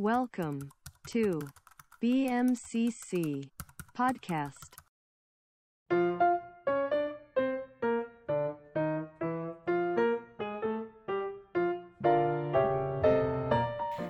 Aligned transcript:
Welcome 0.00 0.72
to 1.12 1.44
BMCC 2.00 3.44
Podcast. 3.92 4.80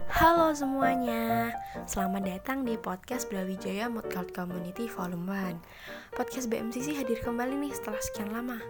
Halo 0.07 0.55
semuanya, 0.55 1.51
selamat 1.91 2.31
datang 2.31 2.63
di 2.63 2.79
podcast 2.79 3.27
Brawijaya 3.27 3.91
Mood 3.91 4.07
Cloud 4.07 4.31
Community 4.31 4.87
Volume 4.87 5.27
1 5.27 6.15
Podcast 6.15 6.47
BMCC 6.47 6.95
hadir 6.95 7.19
kembali 7.27 7.59
nih 7.59 7.75
setelah 7.75 7.99
sekian 7.99 8.31
lama. 8.31 8.63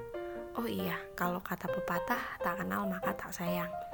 Oh 0.56 0.65
iya, 0.65 0.97
kalau 1.12 1.45
kata 1.45 1.69
pepatah, 1.69 2.41
tak 2.41 2.65
kenal 2.65 2.88
maka 2.88 3.12
tak 3.12 3.37
sayang 3.37 3.91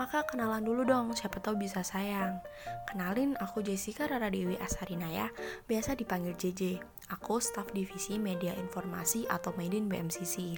maka 0.00 0.24
kenalan 0.24 0.64
dulu 0.64 0.88
dong, 0.88 1.12
siapa 1.12 1.44
tahu 1.44 1.60
bisa 1.60 1.84
sayang. 1.84 2.40
Kenalin, 2.88 3.36
aku 3.36 3.60
Jessica 3.60 4.08
Rara 4.08 4.32
Dewi 4.32 4.56
Asarinaya, 4.56 5.28
biasa 5.68 5.92
dipanggil 5.92 6.32
JJ. 6.40 6.80
Aku 7.12 7.36
staf 7.36 7.68
divisi 7.76 8.16
media 8.16 8.56
informasi 8.56 9.28
atau 9.28 9.52
Medin 9.60 9.92
BMCC. 9.92 10.56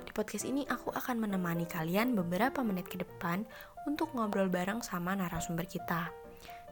Di 0.00 0.10
podcast 0.16 0.48
ini 0.48 0.64
aku 0.64 0.88
akan 0.88 1.20
menemani 1.20 1.68
kalian 1.68 2.16
beberapa 2.16 2.64
menit 2.64 2.88
ke 2.88 2.96
depan 2.96 3.44
untuk 3.84 4.16
ngobrol 4.16 4.48
bareng 4.48 4.80
sama 4.80 5.12
narasumber 5.12 5.68
kita. 5.68 6.08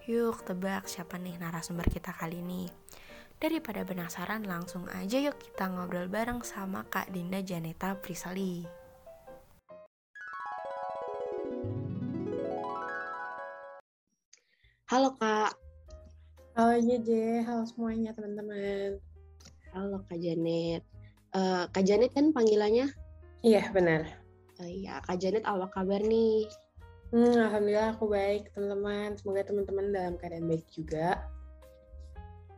Yuk, 0.09 0.49
tebak 0.49 0.89
siapa 0.89 1.21
nih 1.21 1.37
narasumber 1.37 1.85
kita 1.85 2.17
kali 2.17 2.41
ini. 2.41 2.65
Daripada 3.37 3.85
penasaran, 3.85 4.49
langsung 4.49 4.89
aja 4.89 5.21
yuk 5.21 5.37
kita 5.37 5.69
ngobrol 5.69 6.09
bareng 6.09 6.41
sama 6.49 6.81
Kak 6.89 7.13
Dinda 7.13 7.45
Janeta 7.45 7.93
Prisali. 8.01 8.80
Halo 14.91 15.15
Kak. 15.23 15.55
Halo 16.59 16.75
JJ, 16.83 17.47
halo 17.47 17.63
semuanya 17.63 18.11
teman-teman. 18.11 18.99
Halo 19.71 20.03
Kak 20.11 20.19
Janet. 20.19 20.83
Uh, 21.31 21.71
Kak 21.71 21.87
Janet 21.87 22.11
kan 22.11 22.35
panggilannya? 22.35 22.91
Iya 23.47 23.71
benar. 23.71 24.03
Uh, 24.59 24.67
iya 24.67 24.99
Kak 25.07 25.23
Janet 25.23 25.47
apa 25.47 25.71
kabar 25.71 26.03
nih? 26.03 26.51
Hmm, 27.15 27.39
Alhamdulillah 27.39 27.95
aku 27.95 28.11
baik 28.11 28.51
teman-teman. 28.51 29.15
Semoga 29.15 29.47
teman-teman 29.47 29.95
dalam 29.95 30.19
keadaan 30.19 30.51
baik 30.51 30.67
juga. 30.75 31.23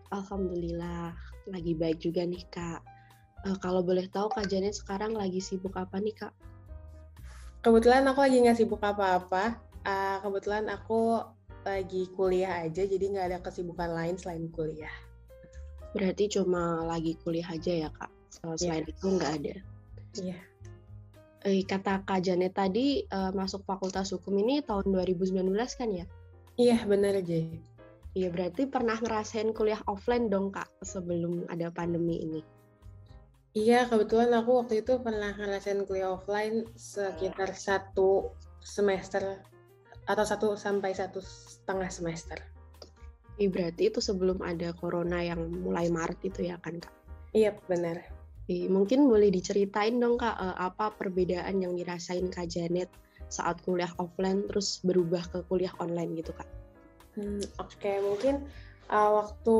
Alhamdulillah 0.09 1.13
lagi 1.53 1.77
baik 1.77 2.01
juga 2.01 2.25
nih 2.25 2.49
Kak. 2.49 2.81
Uh, 3.45 3.61
kalau 3.61 3.85
boleh 3.85 4.09
tahu 4.09 4.33
Kak 4.33 4.49
Janet 4.49 4.73
sekarang 4.73 5.13
lagi 5.13 5.45
sibuk 5.45 5.77
apa 5.77 6.01
nih 6.01 6.17
Kak? 6.17 6.33
Kebetulan 7.61 8.09
aku 8.09 8.25
lagi 8.25 8.41
nggak 8.41 8.57
sibuk 8.57 8.81
apa-apa. 8.81 9.61
Uh, 9.85 10.17
kebetulan 10.25 10.73
aku 10.73 11.21
lagi 11.63 12.11
kuliah 12.15 12.67
aja, 12.67 12.83
jadi 12.83 13.05
nggak 13.13 13.27
ada 13.33 13.39
kesibukan 13.43 13.91
lain 13.91 14.19
selain 14.19 14.51
kuliah. 14.51 14.93
Berarti 15.93 16.29
cuma 16.33 16.83
lagi 16.89 17.15
kuliah 17.21 17.47
aja 17.47 17.87
ya 17.87 17.89
kak? 17.93 18.11
Selain 18.59 18.83
yeah. 18.83 18.93
itu 18.93 19.07
nggak 19.07 19.33
ada? 19.39 19.55
Iya. 20.19 20.39
Eh, 21.43 21.67
kata 21.67 22.07
Kak 22.07 22.23
Janet 22.23 22.55
tadi 22.55 23.03
uh, 23.11 23.35
masuk 23.35 23.67
Fakultas 23.67 24.15
Hukum 24.15 24.39
ini 24.39 24.63
tahun 24.63 24.95
2019 24.95 25.43
kan 25.75 25.91
ya? 25.91 26.07
Iya 26.55 26.87
benar 26.87 27.19
aja. 27.19 27.43
Iya 28.13 28.29
berarti 28.29 28.69
pernah 28.71 28.95
ngerasain 29.01 29.51
kuliah 29.57 29.81
offline 29.89 30.29
dong 30.29 30.53
kak 30.53 30.69
sebelum 30.85 31.49
ada 31.49 31.73
pandemi 31.73 32.21
ini? 32.23 32.41
Iya 33.57 33.89
kebetulan 33.89 34.31
aku 34.37 34.65
waktu 34.65 34.87
itu 34.87 35.01
pernah 35.01 35.33
ngerasain 35.35 35.83
kuliah 35.89 36.15
offline 36.15 36.69
sekitar 36.77 37.57
satu 37.57 38.37
semester 38.63 39.43
atau 40.07 40.25
satu 40.27 40.47
sampai 40.59 40.95
satu 40.95 41.23
setengah 41.23 41.91
semester. 41.91 42.39
Iya 43.41 43.49
berarti 43.49 43.89
itu 43.89 43.99
sebelum 44.03 44.45
ada 44.45 44.77
corona 44.77 45.25
yang 45.25 45.49
mulai 45.51 45.89
Maret 45.89 46.21
itu 46.27 46.47
ya 46.47 46.61
kan 46.61 46.79
kak? 46.83 46.93
Iya 47.33 47.57
benar. 47.65 48.03
Mungkin 48.51 49.09
boleh 49.09 49.33
diceritain 49.33 49.97
dong 49.97 50.21
kak 50.21 50.37
eh, 50.37 50.57
apa 50.59 50.93
perbedaan 50.93 51.63
yang 51.65 51.73
dirasain 51.73 52.29
kak 52.29 52.51
Janet 52.53 52.93
saat 53.33 53.65
kuliah 53.65 53.89
offline 53.97 54.45
terus 54.45 54.85
berubah 54.85 55.25
ke 55.33 55.41
kuliah 55.49 55.73
online 55.81 56.21
gitu 56.21 56.37
kak? 56.37 56.49
Hmm, 57.17 57.41
Oke 57.61 57.77
okay. 57.81 57.97
mungkin 58.05 58.45
uh, 58.93 59.21
waktu 59.25 59.57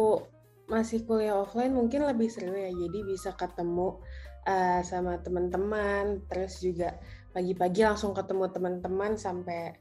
masih 0.69 1.05
kuliah 1.05 1.37
offline 1.37 1.73
mungkin 1.73 2.05
lebih 2.05 2.33
seru 2.33 2.57
ya 2.57 2.73
jadi 2.73 2.99
bisa 3.05 3.37
ketemu 3.37 4.01
uh, 4.49 4.81
sama 4.81 5.21
teman-teman 5.21 6.25
terus 6.33 6.65
juga 6.65 6.97
pagi-pagi 7.33 7.85
langsung 7.85 8.17
ketemu 8.17 8.49
teman-teman 8.53 9.17
sampai 9.21 9.77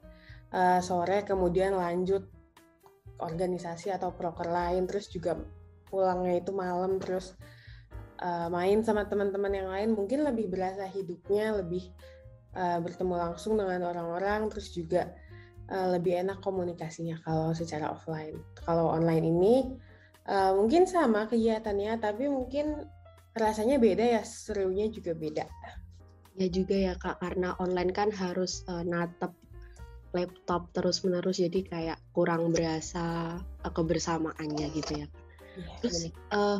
uh, 0.53 0.79
sore 0.83 1.23
kemudian 1.23 1.75
lanjut 1.75 2.27
organisasi 3.21 3.93
atau 3.93 4.11
proker 4.11 4.49
lain 4.49 4.89
terus 4.89 5.07
juga 5.07 5.37
pulangnya 5.87 6.41
itu 6.41 6.51
malam 6.55 6.97
terus 6.97 7.35
uh, 8.23 8.47
main 8.47 8.81
sama 8.81 9.05
teman-teman 9.05 9.51
yang 9.51 9.69
lain 9.69 9.89
mungkin 9.93 10.23
lebih 10.23 10.47
berasa 10.49 10.87
hidupnya 10.87 11.59
lebih 11.59 11.91
uh, 12.55 12.79
bertemu 12.79 13.13
langsung 13.17 13.59
dengan 13.59 13.91
orang-orang 13.91 14.47
terus 14.49 14.71
juga 14.71 15.11
uh, 15.71 15.87
lebih 15.95 16.19
enak 16.27 16.39
komunikasinya 16.43 17.19
kalau 17.23 17.51
secara 17.55 17.91
offline. 17.91 18.39
Kalau 18.63 18.91
online 18.91 19.25
ini 19.27 19.55
uh, 20.27 20.55
mungkin 20.55 20.85
sama 20.85 21.27
kegiatannya 21.27 21.99
tapi 21.99 22.27
mungkin 22.27 22.87
rasanya 23.31 23.79
beda 23.79 24.19
ya 24.19 24.23
serunya 24.23 24.91
juga 24.91 25.15
beda. 25.15 25.45
Ya 26.39 26.47
juga 26.47 26.75
ya 26.75 26.93
kak 26.95 27.19
karena 27.19 27.55
online 27.59 27.91
kan 27.91 28.09
harus 28.11 28.63
uh, 28.67 28.83
natep 28.83 29.35
laptop 30.11 30.67
terus 30.75 31.03
menerus 31.03 31.39
jadi 31.39 31.59
kayak 31.63 31.97
kurang 32.11 32.51
berasa 32.51 33.37
uh, 33.39 33.71
kebersamaannya 33.71 34.67
gitu 34.75 35.05
ya. 35.05 35.07
ya 35.07 35.65
terus 35.79 36.11
uh, 36.31 36.59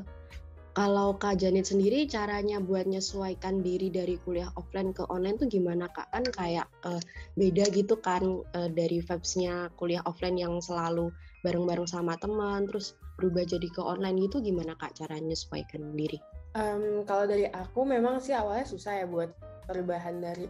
kalau 0.72 1.20
Kak 1.20 1.36
Janet 1.36 1.68
sendiri 1.68 2.08
caranya 2.08 2.64
buat 2.64 2.88
menyesuaikan 2.88 3.60
diri 3.60 3.92
dari 3.92 4.16
kuliah 4.24 4.48
offline 4.56 4.96
ke 4.96 5.04
online 5.12 5.36
tuh 5.36 5.52
gimana 5.52 5.92
Kak? 5.92 6.16
Kan 6.16 6.24
kayak 6.24 6.72
uh, 6.88 7.00
beda 7.36 7.68
gitu 7.76 8.00
kan 8.00 8.24
uh, 8.56 8.72
dari 8.72 9.04
vibes-nya 9.04 9.68
kuliah 9.76 10.00
offline 10.08 10.40
yang 10.40 10.64
selalu 10.64 11.12
bareng-bareng 11.44 11.92
sama 11.92 12.16
teman 12.16 12.72
terus 12.72 12.96
berubah 13.20 13.44
jadi 13.44 13.68
ke 13.68 13.84
online 13.84 14.24
gitu 14.32 14.40
gimana 14.40 14.72
Kak 14.80 14.96
caranya 14.96 15.36
menyesuaikan 15.36 15.92
diri? 15.92 16.24
Um, 16.56 17.04
kalau 17.04 17.28
dari 17.28 17.52
aku 17.52 17.84
memang 17.84 18.24
sih 18.24 18.32
awalnya 18.32 18.64
susah 18.64 19.04
ya 19.04 19.06
buat 19.12 19.36
perubahan 19.68 20.24
dari 20.24 20.48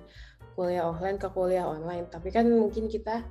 kuliah 0.62 0.86
offline 0.86 1.18
ke 1.18 1.26
kuliah 1.34 1.66
online. 1.66 2.06
Tapi 2.06 2.30
kan 2.30 2.46
mungkin 2.46 2.86
kita 2.86 3.26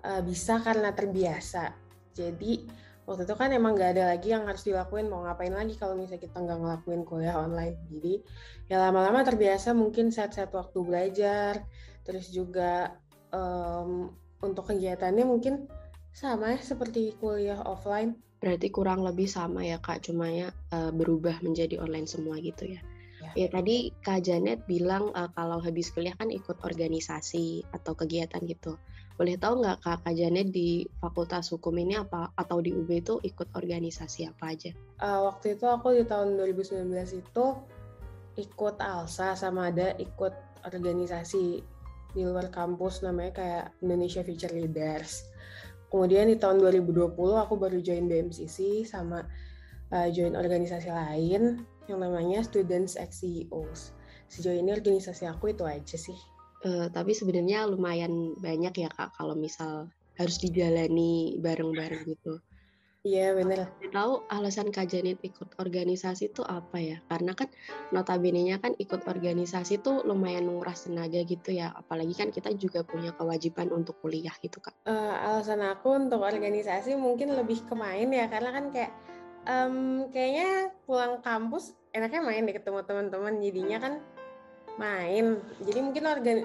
uh, 0.00 0.24
bisa 0.24 0.64
karena 0.64 0.96
terbiasa. 0.96 1.76
Jadi 2.16 2.64
waktu 3.04 3.28
itu 3.28 3.34
kan 3.36 3.52
emang 3.52 3.76
nggak 3.76 4.00
ada 4.00 4.04
lagi 4.16 4.32
yang 4.32 4.48
harus 4.48 4.64
dilakuin 4.64 5.12
mau 5.12 5.20
ngapain 5.28 5.52
lagi 5.52 5.76
kalau 5.76 5.92
misalnya 5.92 6.24
kita 6.24 6.40
nggak 6.40 6.56
ngelakuin 6.56 7.02
kuliah 7.04 7.36
online. 7.36 7.76
Jadi 7.92 8.24
ya 8.72 8.80
lama-lama 8.80 9.20
terbiasa 9.20 9.76
mungkin 9.76 10.08
set-set 10.08 10.48
waktu 10.56 10.78
belajar. 10.80 11.68
Terus 12.00 12.32
juga 12.32 12.96
um, 13.28 14.08
untuk 14.40 14.72
kegiatannya 14.72 15.28
mungkin 15.28 15.68
sama 16.16 16.56
ya 16.56 16.60
seperti 16.64 17.12
kuliah 17.20 17.60
offline. 17.60 18.16
Berarti 18.40 18.72
kurang 18.72 19.04
lebih 19.04 19.28
sama 19.28 19.68
ya 19.68 19.76
kak. 19.76 20.00
Cuma 20.00 20.32
ya 20.32 20.48
uh, 20.72 20.88
berubah 20.88 21.44
menjadi 21.44 21.76
online 21.76 22.08
semua 22.08 22.40
gitu 22.40 22.72
ya 22.72 22.80
Ya 23.36 23.46
tadi 23.52 23.92
Kak 24.02 24.24
Janet 24.26 24.64
bilang 24.64 25.12
uh, 25.12 25.30
kalau 25.36 25.60
habis 25.60 25.92
kuliah 25.92 26.16
kan 26.16 26.32
ikut 26.32 26.58
organisasi 26.64 27.64
atau 27.70 27.92
kegiatan 27.94 28.40
gitu. 28.44 28.80
Boleh 29.20 29.36
tahu 29.36 29.60
nggak 29.60 29.84
Kak, 29.84 29.98
Kak 30.08 30.14
Janet 30.16 30.48
di 30.50 30.88
Fakultas 30.98 31.52
Hukum 31.52 31.76
ini 31.76 32.00
apa 32.00 32.32
atau 32.34 32.64
di 32.64 32.72
UB 32.72 32.88
itu 32.88 33.20
ikut 33.20 33.52
organisasi 33.52 34.28
apa 34.28 34.56
aja? 34.56 34.72
Uh, 34.98 35.28
waktu 35.28 35.60
itu 35.60 35.68
aku 35.68 35.92
di 35.92 36.04
tahun 36.08 36.40
2019 36.40 36.88
itu 37.20 37.46
ikut 38.40 38.74
ALSA 38.80 39.36
sama 39.36 39.68
ada 39.68 39.92
ikut 40.00 40.32
organisasi 40.64 41.60
di 42.10 42.22
luar 42.26 42.50
kampus 42.50 43.06
namanya 43.06 43.32
kayak 43.36 43.64
Indonesia 43.84 44.24
Future 44.24 44.50
Leaders. 44.50 45.28
Kemudian 45.90 46.30
di 46.30 46.38
tahun 46.38 46.62
2020 46.62 47.18
aku 47.18 47.54
baru 47.58 47.78
join 47.82 48.06
BMCC 48.06 48.86
sama 48.86 49.26
uh, 49.90 50.08
join 50.10 50.38
organisasi 50.38 50.90
lain 50.90 51.66
yang 51.90 52.00
namanya 52.00 52.40
Students 52.46 52.94
X 52.94 53.26
CEOs. 53.26 53.80
Sejauh 54.30 54.54
ini 54.54 54.70
organisasi 54.70 55.26
aku 55.26 55.50
itu 55.50 55.66
aja 55.66 55.98
sih. 55.98 56.16
Uh, 56.62 56.86
tapi 56.92 57.16
sebenarnya 57.16 57.66
lumayan 57.66 58.36
banyak 58.38 58.84
ya 58.84 58.90
kak 58.92 59.16
kalau 59.16 59.34
misal 59.34 59.88
harus 60.20 60.36
dijalani 60.38 61.40
bareng-bareng 61.40 62.04
gitu. 62.06 62.38
Iya 63.00 63.32
benar. 63.32 63.72
Tahu 63.96 64.28
alasan 64.28 64.68
Kak 64.68 64.92
Janit 64.92 65.24
ikut 65.24 65.56
organisasi 65.56 66.36
itu 66.36 66.44
apa 66.44 66.76
ya? 66.76 67.00
Karena 67.08 67.32
kan 67.32 67.48
notabene-nya 67.96 68.60
kan 68.60 68.76
ikut 68.76 69.08
organisasi 69.08 69.80
itu 69.80 70.04
lumayan 70.04 70.52
nguras 70.52 70.84
tenaga 70.84 71.24
gitu 71.24 71.56
ya. 71.56 71.72
Apalagi 71.72 72.12
kan 72.12 72.28
kita 72.28 72.52
juga 72.60 72.84
punya 72.84 73.16
kewajiban 73.16 73.72
untuk 73.72 73.96
kuliah 74.04 74.36
gitu 74.44 74.60
Kak. 74.60 74.76
Uh, 74.84 75.16
alasan 75.16 75.64
aku 75.64 75.96
untuk 75.96 76.20
organisasi 76.20 76.92
mungkin 77.00 77.32
lebih 77.32 77.64
ke 77.64 77.72
main 77.72 78.12
ya. 78.12 78.28
Karena 78.28 78.52
kan 78.52 78.68
kayak 78.68 78.92
um, 79.48 80.04
kayaknya 80.12 80.68
pulang 80.84 81.24
kampus 81.24 81.79
enaknya 81.96 82.20
main 82.22 82.46
deh 82.46 82.54
ketemu 82.56 82.78
teman-teman. 82.86 83.34
Jadinya 83.42 83.78
kan 83.78 83.92
main. 84.78 85.38
Jadi 85.62 85.78
mungkin 85.82 86.04
organ 86.06 86.38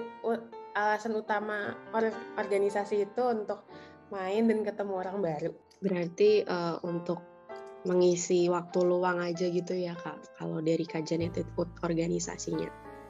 alasan 0.76 1.16
utama 1.16 1.72
or, 1.96 2.12
organisasi 2.36 3.08
itu 3.08 3.22
untuk 3.24 3.64
main 4.12 4.44
dan 4.46 4.62
ketemu 4.62 4.92
orang 4.92 5.16
baru. 5.24 5.52
Berarti 5.80 6.44
uh, 6.44 6.78
untuk 6.84 7.20
mengisi 7.86 8.50
waktu 8.50 8.82
luang 8.82 9.22
aja 9.22 9.46
gitu 9.46 9.70
ya 9.78 9.94
kak 9.94 10.18
kalau 10.36 10.58
dari 10.58 10.82
kajian 10.82 11.22
itu 11.22 11.46
organisasinya? 11.86 12.66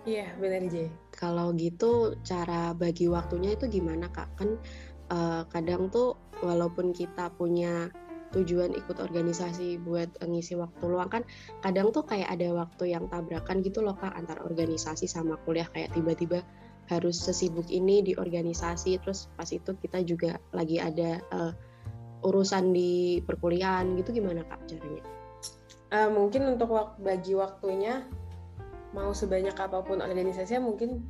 Iya 0.06 0.36
benar 0.38 0.62
aja 0.62 0.86
kalau 1.10 1.50
gitu 1.56 2.14
cara 2.22 2.76
bagi 2.76 3.08
waktunya 3.08 3.56
itu 3.56 3.66
gimana 3.66 4.06
kak? 4.12 4.28
Kan 4.36 4.60
uh, 5.10 5.42
kadang 5.48 5.88
tuh 5.88 6.20
walaupun 6.44 6.92
kita 6.92 7.32
punya 7.34 7.88
tujuan 8.36 8.76
ikut 8.76 9.00
organisasi 9.00 9.80
buat 9.80 10.12
ngisi 10.20 10.60
waktu 10.60 10.84
luang. 10.84 11.08
Kan 11.08 11.22
kadang 11.64 11.90
tuh 11.96 12.04
kayak 12.04 12.28
ada 12.28 12.52
waktu 12.52 12.92
yang 12.92 13.08
tabrakan 13.08 13.64
gitu 13.64 13.80
loh 13.80 13.96
kak 13.96 14.12
antar 14.12 14.44
organisasi 14.44 15.08
sama 15.08 15.40
kuliah. 15.48 15.66
Kayak 15.72 15.96
tiba-tiba 15.96 16.44
harus 16.86 17.18
sesibuk 17.18 17.66
ini 17.72 18.04
di 18.04 18.12
organisasi 18.14 19.02
terus 19.02 19.26
pas 19.34 19.48
itu 19.50 19.74
kita 19.80 20.06
juga 20.06 20.38
lagi 20.54 20.78
ada 20.78 21.18
uh, 21.34 21.52
urusan 22.22 22.70
di 22.70 23.18
perkuliahan 23.24 23.96
gitu 23.98 24.22
gimana 24.22 24.46
kak 24.46 24.60
caranya? 24.70 25.02
Uh, 25.90 26.10
mungkin 26.10 26.46
untuk 26.46 26.70
wak 26.70 26.98
bagi 26.98 27.34
waktunya 27.34 28.06
mau 28.94 29.10
sebanyak 29.10 29.54
apa 29.54 29.82
pun 29.82 29.98
organisasinya 30.02 30.62
mungkin 30.62 31.04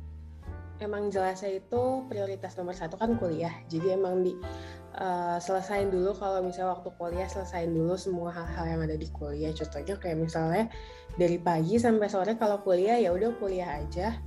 emang 0.77 1.09
jelasnya 1.09 1.57
itu 1.57 2.05
prioritas 2.05 2.53
nomor 2.57 2.77
satu 2.77 2.97
kan 2.97 3.17
kuliah. 3.17 3.53
Jadi 3.69 3.97
emang 3.97 4.21
di 4.21 4.33
uh, 4.97 5.37
selesain 5.37 5.89
dulu. 5.89 6.13
Kalau 6.17 6.41
misalnya 6.41 6.77
waktu 6.77 6.89
kuliah 6.97 7.29
selesain 7.29 7.69
dulu 7.71 7.93
semua 7.95 8.33
hal-hal 8.33 8.65
yang 8.77 8.81
ada 8.83 8.97
di 8.97 9.07
kuliah. 9.13 9.53
Contohnya 9.53 9.95
kayak 9.97 10.17
misalnya 10.17 10.65
dari 11.15 11.37
pagi 11.37 11.77
sampai 11.77 12.09
sore 12.09 12.33
kalau 12.35 12.61
kuliah 12.65 12.97
ya 12.97 13.13
udah 13.13 13.37
kuliah 13.37 13.79
aja. 13.79 14.17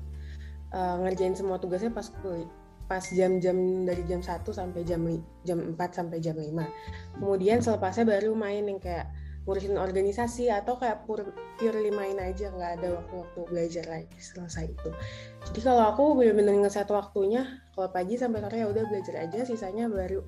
Uh, 0.71 1.03
ngerjain 1.03 1.35
semua 1.35 1.59
tugasnya 1.59 1.91
pas 1.91 2.07
kuliah 2.23 2.47
pas 2.91 3.07
jam-jam 3.07 3.55
dari 3.87 4.03
jam 4.03 4.19
1 4.19 4.43
sampai 4.43 4.83
jam 4.83 5.07
jam 5.47 5.63
4 5.63 5.79
sampai 5.79 6.19
jam 6.19 6.35
5. 6.35 7.23
Kemudian 7.23 7.63
selepasnya 7.63 8.03
baru 8.03 8.35
main 8.35 8.67
yang 8.67 8.83
kayak 8.83 9.07
ngurusin 9.47 9.79
organisasi 9.79 10.51
atau 10.51 10.75
kayak 10.75 11.07
pure, 11.07 11.31
purely 11.55 11.95
main 11.95 12.19
aja. 12.19 12.51
Nggak 12.51 12.83
ada 12.83 12.99
waktu-waktu 12.99 13.41
belajar 13.47 13.85
lagi 13.87 14.19
selesai 14.19 14.75
itu. 14.75 14.91
Jadi 15.47 15.61
kalau 15.63 15.87
aku 15.87 16.19
benar-benar 16.19 16.67
ngeset 16.67 16.91
waktunya 16.91 17.63
kalau 17.79 17.95
pagi 17.95 18.19
sampai 18.19 18.43
sore 18.43 18.59
ya 18.59 18.67
udah 18.67 18.83
belajar 18.91 19.23
aja. 19.23 19.39
Sisanya 19.47 19.87
baru 19.87 20.27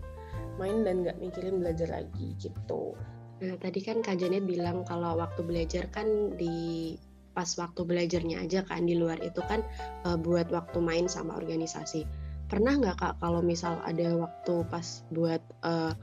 main 0.61 0.85
dan 0.85 1.07
nggak 1.07 1.19
mikirin 1.21 1.61
belajar 1.61 1.89
lagi 1.89 2.35
gitu. 2.41 2.97
Nah, 3.43 3.59
tadi 3.59 3.83
kan 3.83 4.05
Kak 4.05 4.23
Janet 4.23 4.47
bilang 4.47 4.87
kalau 4.87 5.19
waktu 5.19 5.43
belajar 5.43 5.91
kan 5.91 6.39
di 6.39 6.95
pas 7.33 7.49
waktu 7.57 7.83
belajarnya 7.83 8.45
aja 8.45 8.61
kan 8.63 8.85
di 8.85 8.95
luar 8.95 9.19
itu 9.25 9.41
kan 9.49 9.65
uh, 10.05 10.21
buat 10.21 10.53
waktu 10.53 10.79
main 10.79 11.09
sama 11.09 11.35
organisasi. 11.37 12.05
Pernah 12.47 12.77
nggak 12.77 12.97
kak 13.01 13.15
kalau 13.25 13.41
misal 13.41 13.81
ada 13.89 14.13
waktu 14.13 14.55
pas 14.69 15.01
buat 15.09 15.41
uh, 15.65 15.97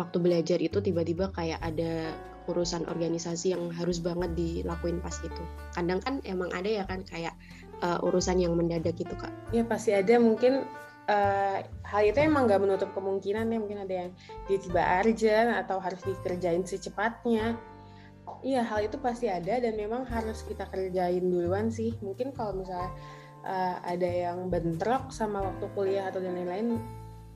waktu 0.00 0.16
belajar 0.16 0.56
itu 0.56 0.80
tiba-tiba 0.80 1.28
kayak 1.36 1.60
ada 1.60 2.16
urusan 2.48 2.88
organisasi 2.88 3.52
yang 3.52 3.68
harus 3.68 4.00
banget 4.00 4.32
dilakuin 4.32 5.04
pas 5.04 5.12
itu? 5.20 5.42
Kadang 5.76 6.00
kan 6.00 6.24
emang 6.24 6.48
ada 6.56 6.72
ya 6.72 6.84
kan 6.88 7.04
kayak 7.04 7.36
uh, 7.84 8.00
urusan 8.00 8.40
yang 8.40 8.56
mendadak 8.56 8.96
gitu 8.96 9.12
kak. 9.20 9.30
Ya 9.52 9.68
pasti 9.68 9.92
ada. 9.92 10.16
Mungkin 10.16 10.64
uh, 11.08 11.58
hal 11.64 12.02
itu 12.04 12.18
emang 12.20 12.46
nggak 12.46 12.60
menutup 12.62 12.90
kemungkinan 12.92 13.48
ya 13.48 13.58
mungkin 13.58 13.80
ada 13.82 13.94
yang 14.06 14.10
tiba-tiba 14.46 14.82
urgent 15.02 15.50
atau 15.56 15.76
harus 15.80 16.00
dikerjain 16.04 16.62
secepatnya. 16.62 17.56
Iya 18.44 18.62
hal 18.62 18.86
itu 18.86 19.00
pasti 19.00 19.26
ada 19.26 19.56
dan 19.58 19.74
memang 19.74 20.04
harus 20.04 20.44
kita 20.44 20.68
kerjain 20.68 21.24
duluan 21.24 21.72
sih. 21.72 21.96
Mungkin 22.04 22.36
kalau 22.36 22.60
misalnya 22.60 22.92
uh, 23.42 23.80
ada 23.82 24.06
yang 24.06 24.52
bentrok 24.52 25.08
sama 25.10 25.42
waktu 25.42 25.66
kuliah 25.72 26.12
atau 26.12 26.20
dan 26.20 26.36
lain-lain 26.36 26.76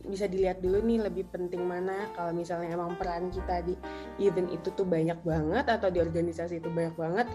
bisa 0.03 0.27
dilihat 0.27 0.61
dulu 0.61 0.85
nih 0.85 1.09
lebih 1.09 1.25
penting 1.33 1.65
mana. 1.65 2.13
Kalau 2.13 2.37
misalnya 2.37 2.77
emang 2.77 2.95
peran 3.01 3.33
kita 3.33 3.65
di 3.65 3.75
event 4.21 4.53
itu 4.53 4.69
tuh 4.77 4.85
banyak 4.85 5.17
banget 5.25 5.65
atau 5.67 5.89
di 5.89 5.99
organisasi 5.99 6.61
itu 6.61 6.69
banyak 6.69 6.95
banget 6.95 7.29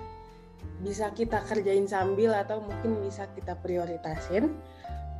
bisa 0.77 1.09
kita 1.09 1.41
kerjain 1.49 1.89
sambil 1.89 2.37
atau 2.37 2.61
mungkin 2.61 3.01
bisa 3.01 3.25
kita 3.33 3.57
prioritasin 3.57 4.53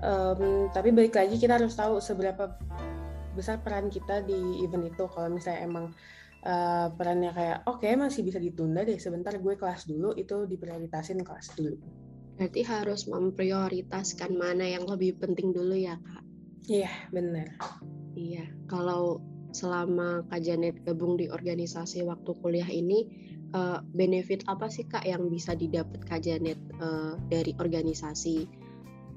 um, 0.04 0.68
tapi 0.74 0.90
balik 0.94 1.16
lagi 1.16 1.38
kita 1.38 1.58
harus 1.58 1.74
tahu 1.78 2.02
seberapa 2.02 2.58
besar 3.38 3.62
peran 3.62 3.94
kita 3.94 4.26
di 4.26 4.66
event 4.66 4.90
itu 4.90 5.06
kalau 5.10 5.30
misalnya 5.30 5.62
emang 5.62 5.86
uh, 6.46 6.90
perannya 6.94 7.32
kayak 7.34 7.58
oke 7.70 7.86
okay, 7.86 7.94
masih 7.94 8.26
bisa 8.26 8.42
ditunda 8.42 8.82
deh 8.82 8.98
sebentar 8.98 9.34
gue 9.38 9.54
kelas 9.54 9.86
dulu 9.86 10.18
itu 10.18 10.50
diprioritasin 10.50 11.22
kelas 11.22 11.54
dulu 11.54 11.78
Berarti 12.38 12.62
harus 12.70 13.10
memprioritaskan 13.10 14.38
mana 14.38 14.70
yang 14.70 14.86
lebih 14.86 15.18
penting 15.18 15.58
dulu 15.58 15.74
ya 15.74 15.98
kak? 15.98 16.22
Iya 16.70 16.94
benar. 17.10 17.58
Iya, 18.14 18.46
kalau 18.70 19.26
selama 19.50 20.22
Kak 20.30 20.46
Janet 20.46 20.86
gabung 20.86 21.18
di 21.18 21.26
organisasi 21.34 22.06
waktu 22.06 22.32
kuliah 22.38 22.70
ini, 22.70 23.10
uh, 23.58 23.82
benefit 23.90 24.46
apa 24.46 24.70
sih 24.70 24.86
Kak 24.86 25.02
yang 25.02 25.34
bisa 25.34 25.58
didapat 25.58 25.98
Kak 26.06 26.22
Janet 26.22 26.62
uh, 26.78 27.18
dari 27.26 27.58
organisasi 27.58 28.46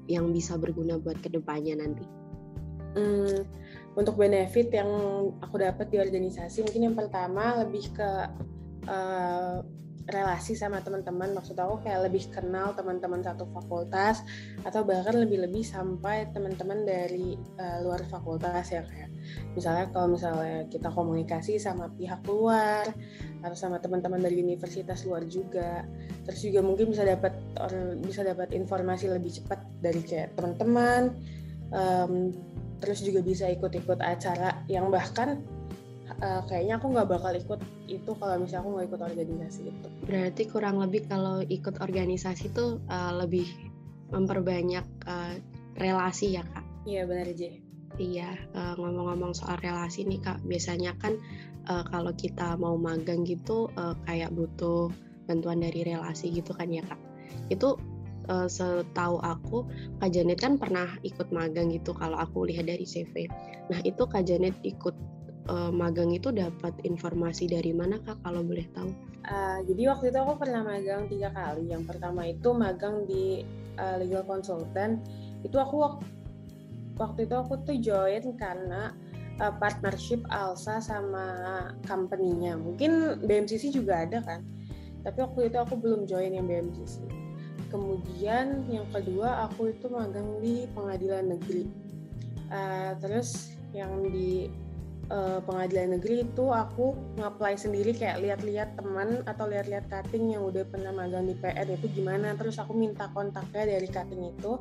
yang 0.09 0.33
bisa 0.33 0.57
berguna 0.57 0.97
buat 0.97 1.19
ke 1.19 1.29
depannya 1.29 1.81
nanti? 1.81 2.05
Hmm, 2.91 3.47
untuk 3.95 4.19
benefit 4.19 4.71
yang 4.71 4.89
aku 5.39 5.63
dapat 5.63 5.87
di 5.91 5.97
organisasi 5.99 6.67
mungkin 6.67 6.91
yang 6.91 6.95
pertama 6.97 7.63
lebih 7.63 7.87
ke 7.95 8.09
uh, 8.87 9.63
relasi 10.09 10.57
sama 10.57 10.81
teman-teman. 10.81 11.35
Maksud 11.37 11.57
aku 11.57 11.85
kayak 11.85 12.09
lebih 12.09 12.29
kenal 12.33 12.73
teman-teman 12.73 13.21
satu 13.21 13.45
fakultas 13.53 14.25
atau 14.65 14.81
bahkan 14.81 15.17
lebih-lebih 15.17 15.61
sampai 15.61 16.29
teman-teman 16.33 16.85
dari 16.85 17.37
uh, 17.59 17.83
luar 17.85 18.01
fakultas 18.09 18.73
ya 18.73 18.81
kayak. 18.85 19.09
Misalnya 19.53 19.85
kalau 19.93 20.17
misalnya 20.17 20.65
kita 20.71 20.89
komunikasi 20.89 21.61
sama 21.61 21.91
pihak 21.93 22.25
luar 22.25 22.89
atau 23.41 23.57
sama 23.57 23.77
teman-teman 23.77 24.21
dari 24.21 24.41
universitas 24.41 25.05
luar 25.05 25.25
juga. 25.29 25.85
Terus 26.25 26.41
juga 26.41 26.59
mungkin 26.65 26.89
bisa 26.89 27.05
dapat 27.05 27.33
bisa 28.01 28.25
dapat 28.25 28.53
informasi 28.53 29.13
lebih 29.13 29.29
cepat 29.41 29.59
dari 29.81 30.01
kayak 30.01 30.33
teman-teman. 30.37 31.13
Um, 31.71 32.35
terus 32.81 33.05
juga 33.05 33.21
bisa 33.21 33.45
ikut-ikut 33.47 34.01
acara 34.01 34.65
yang 34.65 34.89
bahkan 34.89 35.45
uh, 36.21 36.41
kayaknya 36.45 36.77
aku 36.77 36.87
nggak 36.93 37.09
bakal 37.09 37.33
ikut 37.33 37.59
itu 37.89 38.11
kalau 38.15 38.35
misalnya 38.39 38.61
aku 38.63 38.69
nggak 38.77 38.87
ikut 38.87 39.01
organisasi 39.01 39.61
itu. 39.67 39.87
Berarti 40.05 40.43
kurang 40.47 40.77
lebih 40.79 41.01
kalau 41.09 41.41
ikut 41.43 41.75
organisasi 41.81 42.53
itu 42.53 42.79
uh, 42.87 43.13
lebih 43.17 43.45
memperbanyak 44.13 44.85
uh, 45.09 45.35
relasi 45.81 46.37
ya 46.37 46.45
kak? 46.45 46.65
Iya 46.85 47.09
benar 47.09 47.27
aja. 47.27 47.49
Iya 47.99 48.29
uh, 48.55 48.73
ngomong-ngomong 48.79 49.35
soal 49.35 49.59
relasi 49.59 50.07
nih 50.07 50.21
kak, 50.23 50.39
biasanya 50.47 50.95
kan 51.01 51.17
uh, 51.67 51.83
kalau 51.89 52.13
kita 52.15 52.55
mau 52.55 52.77
magang 52.77 53.27
gitu 53.27 53.67
uh, 53.75 53.97
kayak 54.07 54.31
butuh 54.31 54.93
bantuan 55.27 55.59
dari 55.61 55.83
relasi 55.83 56.31
gitu 56.31 56.53
kan 56.55 56.71
ya 56.71 56.85
kak? 56.85 57.01
Itu 57.51 57.75
uh, 58.29 58.47
setahu 58.47 59.17
aku 59.23 59.65
Kak 59.99 60.11
Janet 60.13 60.39
kan 60.43 60.59
pernah 60.59 60.87
ikut 61.01 61.31
magang 61.33 61.71
gitu 61.71 61.95
kalau 61.95 62.19
aku 62.19 62.45
lihat 62.45 62.67
dari 62.69 62.85
CV. 62.85 63.25
Nah 63.71 63.79
itu 63.87 64.03
Kak 64.05 64.27
Janet 64.27 64.55
ikut 64.61 64.93
uh, 65.51 65.71
magang 65.71 66.15
itu 66.15 66.31
dapat 66.31 66.71
informasi 66.87 67.51
dari 67.51 67.75
mana 67.75 67.99
kak 67.99 68.23
kalau 68.23 68.39
boleh 68.41 68.63
tahu? 68.71 68.91
Uh, 69.27 69.59
jadi 69.67 69.91
waktu 69.93 70.09
itu 70.09 70.17
aku 70.17 70.33
pernah 70.39 70.63
magang 70.63 71.11
tiga 71.11 71.29
kali. 71.35 71.67
Yang 71.69 71.83
pertama 71.91 72.25
itu 72.25 72.49
magang 72.55 73.03
di 73.05 73.43
uh, 73.75 73.99
legal 73.99 74.23
consultant. 74.23 75.03
Itu 75.43 75.59
aku 75.59 75.75
waktu, 75.83 76.05
waktu 76.95 77.19
itu 77.27 77.35
aku 77.35 77.53
tuh 77.67 77.77
join 77.77 78.23
karena 78.39 78.95
uh, 79.43 79.53
partnership 79.59 80.23
Alsa 80.31 80.79
sama 80.79 81.27
company-nya. 81.85 82.55
Mungkin 82.55 83.21
BMCC 83.27 83.75
juga 83.75 84.07
ada 84.07 84.23
kan. 84.23 84.41
Tapi 85.03 85.17
waktu 85.21 85.49
itu 85.53 85.57
aku 85.59 85.75
belum 85.77 86.07
join 86.07 86.31
yang 86.33 86.47
BMCC. 86.47 87.03
Kemudian 87.69 88.67
yang 88.67 88.87
kedua 88.91 89.47
aku 89.47 89.71
itu 89.71 89.85
magang 89.91 90.39
di 90.39 90.65
pengadilan 90.73 91.35
negeri. 91.35 91.67
Uh, 92.51 92.99
terus 92.99 93.55
yang 93.71 94.03
di 94.11 94.51
uh, 95.11 95.39
pengadilan 95.43 95.99
negeri 95.99 96.23
itu 96.23 96.45
aku 96.49 96.95
ngapply 97.19 97.59
sendiri 97.59 97.91
kayak 97.91 98.23
lihat-lihat 98.23 98.79
teman 98.79 99.21
atau 99.27 99.45
lihat-lihat 99.51 99.91
cutting 99.91 100.31
yang 100.31 100.47
udah 100.47 100.63
pernah 100.63 100.95
magang 100.95 101.27
di 101.27 101.35
PR 101.35 101.67
itu 101.67 101.91
gimana. 101.91 102.33
Terus 102.39 102.57
aku 102.57 102.71
minta 102.71 103.11
kontaknya 103.11 103.75
dari 103.77 103.87
cutting 103.91 104.31
itu 104.31 104.55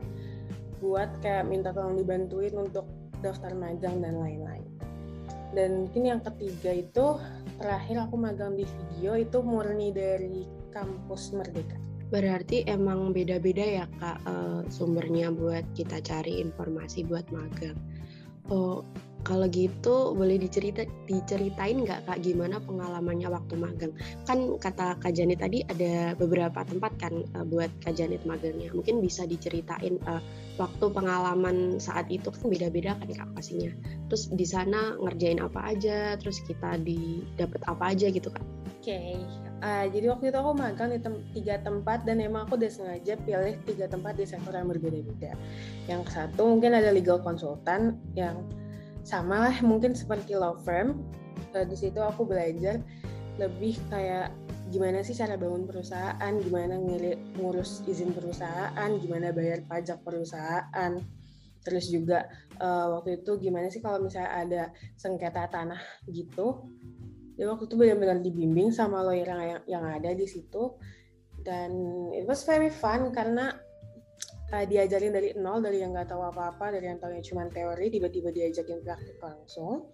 buat 0.83 1.09
kayak 1.23 1.47
minta 1.47 1.71
tolong 1.71 1.95
dibantuin 1.95 2.53
untuk 2.59 2.85
daftar 3.23 3.55
magang 3.55 4.03
dan 4.03 4.19
lain-lain. 4.19 4.67
Dan 5.51 5.87
mungkin 5.87 6.03
yang 6.07 6.21
ketiga 6.23 6.71
itu 6.75 7.07
terakhir 7.59 8.07
aku 8.07 8.15
magang 8.19 8.55
di 8.55 8.67
video 8.67 9.19
itu 9.19 9.39
murni 9.43 9.91
dari 9.91 10.47
kampus 10.71 11.35
Merdeka. 11.35 11.79
Berarti 12.11 12.67
emang 12.67 13.15
beda-beda 13.15 13.63
ya 13.63 13.87
kak 14.03 14.19
uh, 14.27 14.63
sumbernya 14.67 15.31
buat 15.31 15.63
kita 15.79 16.03
cari 16.03 16.43
informasi 16.43 17.07
buat 17.07 17.27
magang. 17.31 17.79
Oh, 18.51 18.83
kalau 19.21 19.47
gitu 19.53 20.17
boleh 20.17 20.41
dicerita 20.41 20.89
diceritain 21.05 21.85
nggak 21.85 22.09
kak 22.09 22.19
gimana 22.25 22.57
pengalamannya 22.65 23.29
waktu 23.29 23.55
magang? 23.57 23.93
Kan 24.25 24.57
kata 24.57 24.97
Kak 25.01 25.13
Janet 25.13 25.45
tadi 25.45 25.61
ada 25.69 26.17
beberapa 26.17 26.65
tempat 26.65 26.93
kan 26.97 27.25
uh, 27.37 27.45
buat 27.45 27.69
Kak 27.85 28.01
Janet 28.01 28.25
magangnya. 28.25 28.73
Mungkin 28.73 29.05
bisa 29.05 29.29
diceritain 29.29 30.01
uh, 30.09 30.23
waktu 30.61 30.93
pengalaman 30.93 31.81
saat 31.81 32.09
itu 32.13 32.29
kan 32.29 32.53
beda-beda 32.53 32.93
kan 33.01 33.09
kak 33.09 33.29
pastinya. 33.33 33.73
Terus 34.13 34.29
di 34.29 34.45
sana 34.45 34.97
ngerjain 35.01 35.41
apa 35.41 35.73
aja, 35.73 36.21
terus 36.21 36.45
kita 36.45 36.77
didapat 36.85 37.61
apa 37.65 37.97
aja 37.97 38.13
gitu 38.13 38.29
kan? 38.29 38.45
Oke, 38.81 38.97
okay. 38.97 39.13
uh, 39.61 39.85
jadi 39.93 40.09
waktu 40.09 40.33
itu 40.33 40.39
aku 40.41 40.53
magang 40.57 40.89
di 40.89 41.01
tem 41.05 41.21
tiga 41.37 41.61
tempat 41.61 42.09
dan 42.09 42.17
emang 42.17 42.49
aku 42.49 42.57
udah 42.57 42.73
sengaja 42.73 43.13
pilih 43.29 43.57
tiga 43.69 43.85
tempat 43.89 44.17
di 44.17 44.25
sektor 44.25 44.57
yang 44.57 44.73
berbeda-beda. 44.73 45.37
Yang 45.85 46.17
satu 46.17 46.49
mungkin 46.49 46.73
ada 46.73 46.89
legal 46.89 47.21
konsultan 47.21 48.01
yang 48.17 48.41
sama 49.03 49.49
lah 49.49 49.57
mungkin 49.65 49.97
seperti 49.97 50.37
law 50.37 50.57
firm 50.63 51.01
uh, 51.57 51.65
di 51.65 51.77
situ 51.77 51.99
aku 51.99 52.27
belajar 52.29 52.81
lebih 53.41 53.81
kayak 53.89 54.35
gimana 54.71 55.03
sih 55.03 55.19
cara 55.19 55.35
bangun 55.35 55.67
perusahaan, 55.67 56.33
gimana 56.39 56.79
ngurus 57.41 57.83
izin 57.91 58.15
perusahaan, 58.15 58.91
gimana 59.03 59.35
bayar 59.35 59.67
pajak 59.67 59.99
perusahaan, 60.07 60.93
terus 61.67 61.91
juga 61.91 62.31
uh, 62.63 63.01
waktu 63.01 63.21
itu 63.21 63.35
gimana 63.43 63.67
sih 63.67 63.83
kalau 63.83 63.99
misalnya 63.99 64.31
ada 64.31 64.63
sengketa 64.95 65.51
tanah 65.51 65.83
gitu. 66.07 66.71
Jadi 67.35 67.47
waktu 67.49 67.65
itu 67.67 67.75
benar-benar 67.75 68.19
dibimbing 68.23 68.71
sama 68.71 69.03
lawyer 69.03 69.27
yang, 69.27 69.63
yang 69.67 69.85
ada 69.89 70.13
di 70.13 70.29
situ 70.29 70.77
dan 71.41 71.73
it 72.13 72.29
was 72.29 72.45
very 72.45 72.69
fun 72.69 73.11
karena 73.17 73.57
uh, 74.51 74.65
diajarin 74.67 75.15
dari 75.15 75.29
nol 75.39 75.63
dari 75.63 75.83
yang 75.83 75.95
nggak 75.95 76.11
tahu 76.11 76.23
apa-apa 76.27 76.75
dari 76.75 76.91
yang 76.91 76.99
tahu 76.99 77.15
cuma 77.23 77.47
teori 77.51 77.87
tiba-tiba 77.91 78.29
diajakin 78.35 78.83
praktik 78.83 79.19
langsung. 79.23 79.91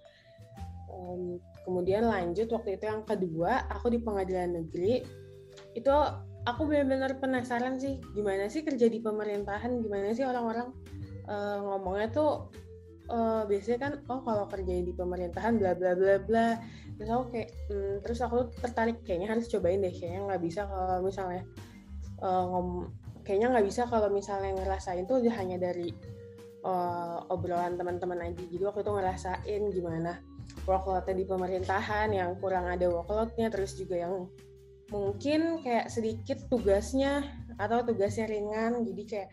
Um, 0.86 1.42
kemudian 1.66 2.08
lanjut 2.08 2.48
waktu 2.48 2.80
itu 2.80 2.88
yang 2.88 3.04
kedua 3.04 3.68
aku 3.68 3.92
di 3.92 4.00
pengadilan 4.00 4.56
negeri. 4.64 5.04
Itu 5.76 5.92
aku 6.46 6.62
benar-benar 6.64 7.20
penasaran 7.20 7.76
sih 7.76 8.00
gimana 8.16 8.48
sih 8.48 8.64
kerja 8.64 8.88
di 8.88 8.98
pemerintahan? 9.02 9.84
Gimana 9.84 10.16
sih 10.16 10.24
orang-orang 10.24 10.72
uh, 11.28 11.58
ngomongnya 11.60 12.08
tuh 12.14 12.48
uh, 13.12 13.44
biasanya 13.44 13.78
kan 13.78 13.92
oh 14.08 14.20
kalau 14.24 14.46
kerja 14.48 14.80
di 14.80 14.92
pemerintahan 14.94 15.60
bla 15.60 15.76
bla 15.76 15.92
bla 15.92 16.16
bla. 16.22 16.48
Terus 16.96 17.10
aku 17.12 17.24
kayak 17.28 17.50
hmm, 17.68 17.94
terus 18.00 18.18
aku 18.24 18.48
tertarik 18.56 19.04
kayaknya 19.04 19.36
harus 19.36 19.52
cobain 19.52 19.84
deh 19.84 19.92
kayaknya 19.92 20.32
nggak 20.32 20.42
bisa 20.42 20.64
kalau 20.64 21.04
misalnya 21.04 21.44
uh, 22.24 22.44
ngom 22.48 22.88
kayaknya 23.26 23.58
nggak 23.58 23.66
bisa 23.66 23.90
kalau 23.90 24.06
misalnya 24.06 24.54
ngerasain 24.54 25.02
tuh 25.10 25.18
hanya 25.26 25.58
dari 25.58 25.90
uh, 26.62 27.26
obrolan 27.28 27.74
teman-teman 27.74 28.30
aja. 28.30 28.42
Jadi 28.46 28.62
waktu 28.62 28.80
itu 28.86 28.92
ngerasain 28.94 29.62
gimana 29.74 30.12
workloadnya 30.62 31.14
di 31.18 31.26
pemerintahan 31.26 32.14
yang 32.14 32.38
kurang 32.38 32.70
ada 32.70 32.86
workloadnya 32.86 33.50
terus 33.50 33.74
juga 33.74 34.06
yang 34.06 34.30
mungkin 34.94 35.58
kayak 35.66 35.90
sedikit 35.90 36.38
tugasnya 36.46 37.26
atau 37.58 37.82
tugasnya 37.82 38.30
ringan. 38.30 38.86
Jadi 38.86 39.02
kayak 39.04 39.28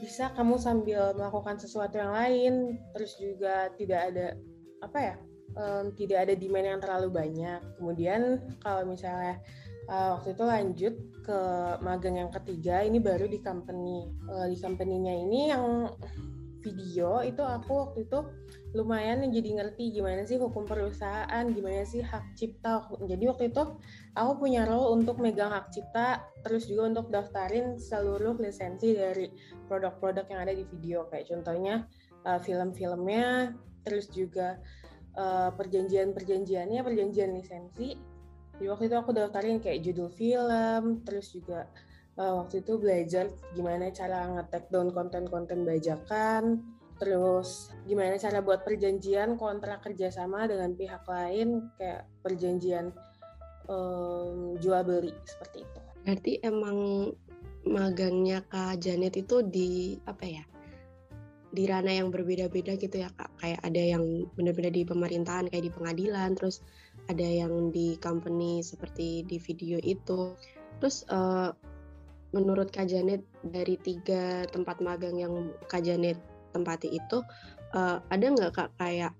bisa 0.00 0.32
kamu 0.32 0.56
sambil 0.60 1.12
melakukan 1.16 1.56
sesuatu 1.60 1.96
yang 1.96 2.12
lain 2.12 2.54
terus 2.92 3.16
juga 3.16 3.72
tidak 3.76 4.12
ada 4.12 4.26
apa 4.84 4.98
ya 5.00 5.14
um, 5.56 5.88
tidak 5.96 6.28
ada 6.28 6.34
demand 6.36 6.66
yang 6.76 6.80
terlalu 6.80 7.08
banyak. 7.12 7.60
Kemudian 7.80 8.44
kalau 8.60 8.84
misalnya 8.84 9.40
uh, 9.88 10.18
waktu 10.18 10.34
itu 10.34 10.44
lanjut 10.44 10.94
ke 11.22 11.40
magang 11.82 12.18
yang 12.18 12.30
ketiga. 12.30 12.82
Ini 12.82 12.98
baru 13.02 13.26
di 13.26 13.38
company 13.42 14.06
uh, 14.30 14.46
di 14.50 14.58
company-nya 14.58 15.14
ini 15.26 15.40
yang 15.50 15.90
video 16.66 17.22
itu 17.22 17.46
aku 17.46 17.72
waktu 17.78 18.10
itu 18.10 18.18
lumayan 18.74 19.22
jadi 19.30 19.62
ngerti 19.62 19.94
gimana 19.94 20.26
sih 20.26 20.34
hukum 20.34 20.66
perusahaan 20.66 21.46
gimana 21.46 21.86
sih 21.86 22.02
hak 22.02 22.34
cipta. 22.34 22.90
Jadi 23.06 23.24
waktu 23.30 23.54
itu 23.54 23.62
aku 24.18 24.32
punya 24.42 24.66
role 24.66 24.98
untuk 24.98 25.22
megang 25.22 25.54
hak 25.54 25.70
cipta 25.70 26.26
terus 26.42 26.66
juga 26.66 26.90
untuk 26.90 27.06
daftarin 27.14 27.78
seluruh 27.78 28.34
lisensi 28.42 28.98
dari 28.98 29.30
produk-produk 29.70 30.26
yang 30.26 30.40
ada 30.42 30.54
di 30.58 30.66
video. 30.66 31.06
Kayak 31.06 31.30
contohnya 31.30 31.86
uh, 32.26 32.42
film-filmnya 32.42 33.54
terus 33.86 34.10
juga 34.10 34.58
perjanjian-perjanjiannya 35.56 36.84
perjanjian 36.84 37.32
lisensi 37.32 38.15
di 38.56 38.64
waktu 38.68 38.88
itu 38.88 38.96
aku 38.96 39.12
daftarin 39.12 39.60
kayak 39.60 39.84
judul 39.84 40.08
film, 40.08 41.04
terus 41.04 41.32
juga 41.32 41.68
uh, 42.16 42.40
waktu 42.44 42.64
itu 42.64 42.80
belajar 42.80 43.28
gimana 43.52 43.92
cara 43.92 44.32
ngetek 44.32 44.72
down 44.72 44.88
konten-konten 44.92 45.68
bajakan, 45.68 46.64
terus 46.96 47.72
gimana 47.84 48.16
cara 48.16 48.40
buat 48.40 48.64
perjanjian 48.64 49.36
kontrak 49.36 49.84
kerjasama 49.84 50.48
dengan 50.48 50.72
pihak 50.72 51.04
lain 51.04 51.68
kayak 51.76 52.08
perjanjian 52.24 52.96
um, 53.68 54.56
jual 54.56 54.80
beli 54.82 55.12
seperti 55.28 55.68
itu. 55.68 55.80
Berarti 56.06 56.32
emang 56.40 57.10
magangnya 57.66 58.46
Kak 58.46 58.78
Janet 58.78 59.18
itu 59.20 59.42
di 59.42 59.98
apa 60.06 60.24
ya? 60.24 60.44
di 61.56 61.64
ranah 61.64 62.04
yang 62.04 62.12
berbeda-beda 62.12 62.76
gitu 62.76 63.00
ya 63.00 63.08
kak 63.16 63.32
kayak 63.40 63.60
ada 63.64 63.82
yang 63.96 64.28
benar-benar 64.36 64.76
di 64.76 64.84
pemerintahan 64.84 65.48
kayak 65.48 65.64
di 65.64 65.72
pengadilan 65.72 66.36
terus 66.36 66.60
ada 67.06 67.26
yang 67.26 67.70
di 67.70 67.94
company 68.02 68.62
seperti 68.62 69.22
di 69.26 69.38
video 69.38 69.78
itu. 69.82 70.34
Terus 70.82 71.06
uh, 71.08 71.54
menurut 72.34 72.68
kak 72.74 72.90
Janet 72.90 73.22
dari 73.46 73.78
tiga 73.78 74.44
tempat 74.50 74.82
magang 74.82 75.16
yang 75.16 75.54
kak 75.70 75.86
Janet 75.86 76.18
tempati 76.50 76.90
itu 76.92 77.22
uh, 77.76 78.02
ada 78.10 78.26
nggak 78.26 78.52
kak 78.52 78.70
kayak 78.76 79.12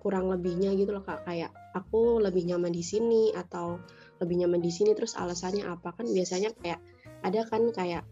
kurang 0.00 0.30
lebihnya 0.30 0.72
gitu 0.78 0.94
loh 0.94 1.02
kak? 1.02 1.26
Kayak 1.26 1.50
aku 1.74 2.22
lebih 2.22 2.46
nyaman 2.46 2.70
di 2.70 2.84
sini 2.84 3.34
atau 3.34 3.82
lebih 4.22 4.44
nyaman 4.44 4.62
di 4.62 4.70
sini 4.70 4.94
terus 4.94 5.18
alasannya 5.18 5.66
apa? 5.66 5.92
Kan 5.96 6.06
biasanya 6.12 6.54
kayak 6.62 6.80
ada 7.24 7.40
kan 7.48 7.66
kayak 7.74 8.04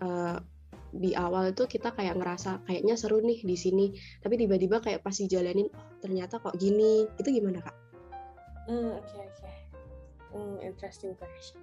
uh, 0.00 0.38
di 0.92 1.16
awal 1.16 1.56
itu 1.56 1.64
kita 1.64 1.96
kayak 1.96 2.20
ngerasa 2.20 2.68
kayaknya 2.68 3.00
seru 3.00 3.24
nih 3.24 3.40
di 3.40 3.56
sini 3.56 3.96
tapi 4.20 4.36
tiba-tiba 4.36 4.84
kayak 4.84 5.00
pas 5.00 5.16
dijalanin 5.16 5.68
oh 5.72 5.98
ternyata 6.00 6.40
kok 6.40 6.56
gini. 6.56 7.04
Itu 7.20 7.28
gimana 7.28 7.60
kak? 7.60 7.81
Hmm 8.68 8.98
oke 8.98 9.04
okay, 9.06 9.22
oke 9.26 9.34
okay. 9.38 9.54
hmm, 10.32 10.56
interesting 10.62 11.12
question. 11.18 11.62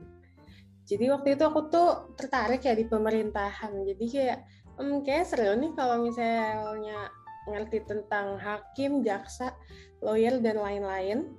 Jadi 0.89 1.05
waktu 1.13 1.37
itu 1.37 1.43
aku 1.45 1.69
tuh 1.69 2.17
tertarik 2.17 2.65
ya 2.65 2.73
di 2.73 2.89
pemerintahan 2.89 3.71
jadi 3.85 4.05
kayak 4.09 4.39
hmm, 4.81 5.05
kayak 5.05 5.25
seru 5.29 5.53
nih 5.53 5.71
kalau 5.77 6.01
misalnya 6.01 7.13
ngerti 7.49 7.85
tentang 7.85 8.37
hakim, 8.37 9.01
jaksa, 9.05 9.53
lawyer 10.01 10.37
dan 10.41 10.57
lain-lain. 10.57 11.29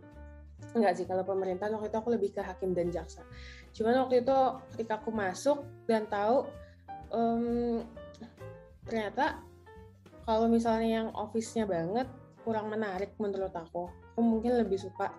Enggak 0.70 1.02
sih 1.02 1.06
kalau 1.08 1.26
pemerintahan 1.26 1.72
waktu 1.74 1.90
itu 1.90 1.98
aku 1.98 2.10
lebih 2.14 2.30
ke 2.36 2.42
hakim 2.46 2.76
dan 2.76 2.94
jaksa. 2.94 3.26
Cuman 3.74 4.06
waktu 4.06 4.22
itu 4.22 4.36
ketika 4.74 5.02
aku 5.02 5.10
masuk 5.10 5.66
dan 5.86 6.06
tahu 6.06 6.46
um, 7.10 7.82
ternyata 8.86 9.42
kalau 10.26 10.46
misalnya 10.46 11.02
yang 11.02 11.08
office-nya 11.10 11.66
banget 11.66 12.06
kurang 12.46 12.70
menarik 12.70 13.14
menurut 13.18 13.52
aku. 13.54 13.90
Aku 14.14 14.20
mungkin 14.22 14.58
lebih 14.58 14.78
suka, 14.78 15.10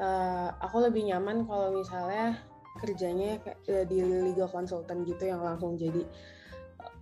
uh, 0.00 0.48
aku 0.62 0.90
lebih 0.90 1.06
nyaman 1.10 1.46
kalau 1.46 1.74
misalnya 1.74 2.38
kerjanya 2.80 3.38
uh, 3.70 3.84
di 3.86 4.02
legal 4.02 4.50
consultant 4.50 5.06
gitu 5.06 5.30
yang 5.30 5.42
langsung 5.42 5.78
jadi 5.78 6.02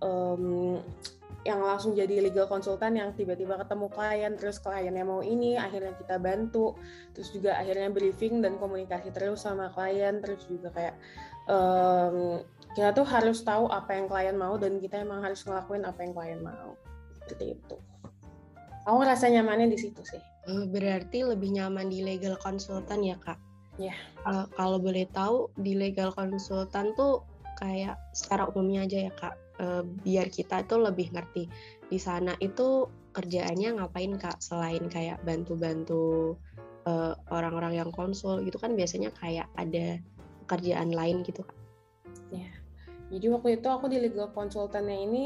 um, 0.01 0.77
yang 1.43 1.59
langsung 1.59 1.91
jadi 1.91 2.23
legal 2.23 2.47
konsultan 2.47 2.95
yang 2.95 3.11
tiba-tiba 3.17 3.59
ketemu 3.59 3.91
klien 3.91 4.33
terus 4.39 4.63
kliennya 4.63 5.03
mau 5.03 5.19
ini 5.19 5.59
akhirnya 5.59 5.91
kita 5.99 6.15
bantu 6.15 6.77
terus 7.11 7.35
juga 7.35 7.59
akhirnya 7.59 7.91
briefing 7.91 8.39
dan 8.39 8.55
komunikasi 8.55 9.11
terus 9.11 9.43
sama 9.43 9.67
klien 9.75 10.23
terus 10.23 10.47
juga 10.47 10.71
kayak 10.71 10.95
um, 11.51 12.39
kita 12.73 12.95
tuh 12.95 13.05
harus 13.05 13.43
tahu 13.43 13.67
apa 13.69 13.91
yang 13.91 14.07
klien 14.07 14.37
mau 14.39 14.55
dan 14.55 14.79
kita 14.79 15.03
emang 15.03 15.21
harus 15.21 15.45
ngelakuin 15.45 15.85
apa 15.85 15.99
yang 16.01 16.13
klien 16.15 16.41
mau. 16.41 16.73
Seperti 17.21 17.53
itu 17.53 17.77
aku 18.83 18.95
ngerasa 19.03 19.31
nyamannya 19.31 19.67
di 19.71 19.79
situ 19.79 20.01
sih? 20.03 20.21
Eh, 20.47 20.65
berarti 20.67 21.23
lebih 21.23 21.55
nyaman 21.55 21.87
di 21.87 22.03
legal 22.03 22.35
konsultan 22.39 23.03
ya 23.03 23.15
kak? 23.15 23.39
Ya. 23.79 23.89
Yeah. 23.89 23.97
uh, 24.29 24.45
kalau 24.53 24.77
boleh 24.77 25.09
tahu 25.09 25.49
di 25.57 25.73
legal 25.73 26.13
konsultan 26.13 26.93
tuh 26.93 27.25
kayak 27.57 27.97
secara 28.13 28.45
umumnya 28.51 28.85
aja 28.85 29.09
ya 29.09 29.11
kak? 29.15 29.35
Uh, 29.57 29.81
biar 30.03 30.27
kita 30.27 30.61
itu 30.67 30.75
lebih 30.77 31.15
ngerti. 31.15 31.47
Di 31.87 31.97
sana 31.97 32.35
itu 32.43 32.91
kerjaannya 33.15 33.79
ngapain 33.79 34.13
kak? 34.19 34.43
Selain 34.43 34.83
kayak 34.91 35.23
bantu-bantu 35.23 36.35
uh, 36.85 37.15
orang-orang 37.31 37.79
yang 37.79 37.89
konsul 37.89 38.43
gitu 38.43 38.59
kan 38.59 38.75
biasanya 38.75 39.15
kayak 39.15 39.47
ada 39.55 39.97
pekerjaan 40.45 40.91
lain 40.91 41.23
gitu 41.23 41.41
kak? 41.41 41.57
Ya. 42.35 42.51
Jadi 43.13 43.25
waktu 43.29 43.49
itu 43.61 43.67
aku 43.69 43.87
di 43.87 44.01
legal 44.01 44.33
konsultannya 44.33 44.97
ini 45.05 45.23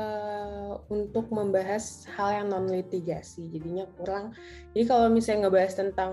uh, 0.00 0.80
untuk 0.88 1.28
membahas 1.32 2.08
hal 2.16 2.42
yang 2.42 2.46
non 2.52 2.68
litigasi. 2.68 3.48
Jadinya 3.52 3.84
kurang. 3.96 4.32
Jadi 4.72 4.84
kalau 4.88 5.08
misalnya 5.12 5.48
ngebahas 5.48 5.74
tentang 5.76 6.10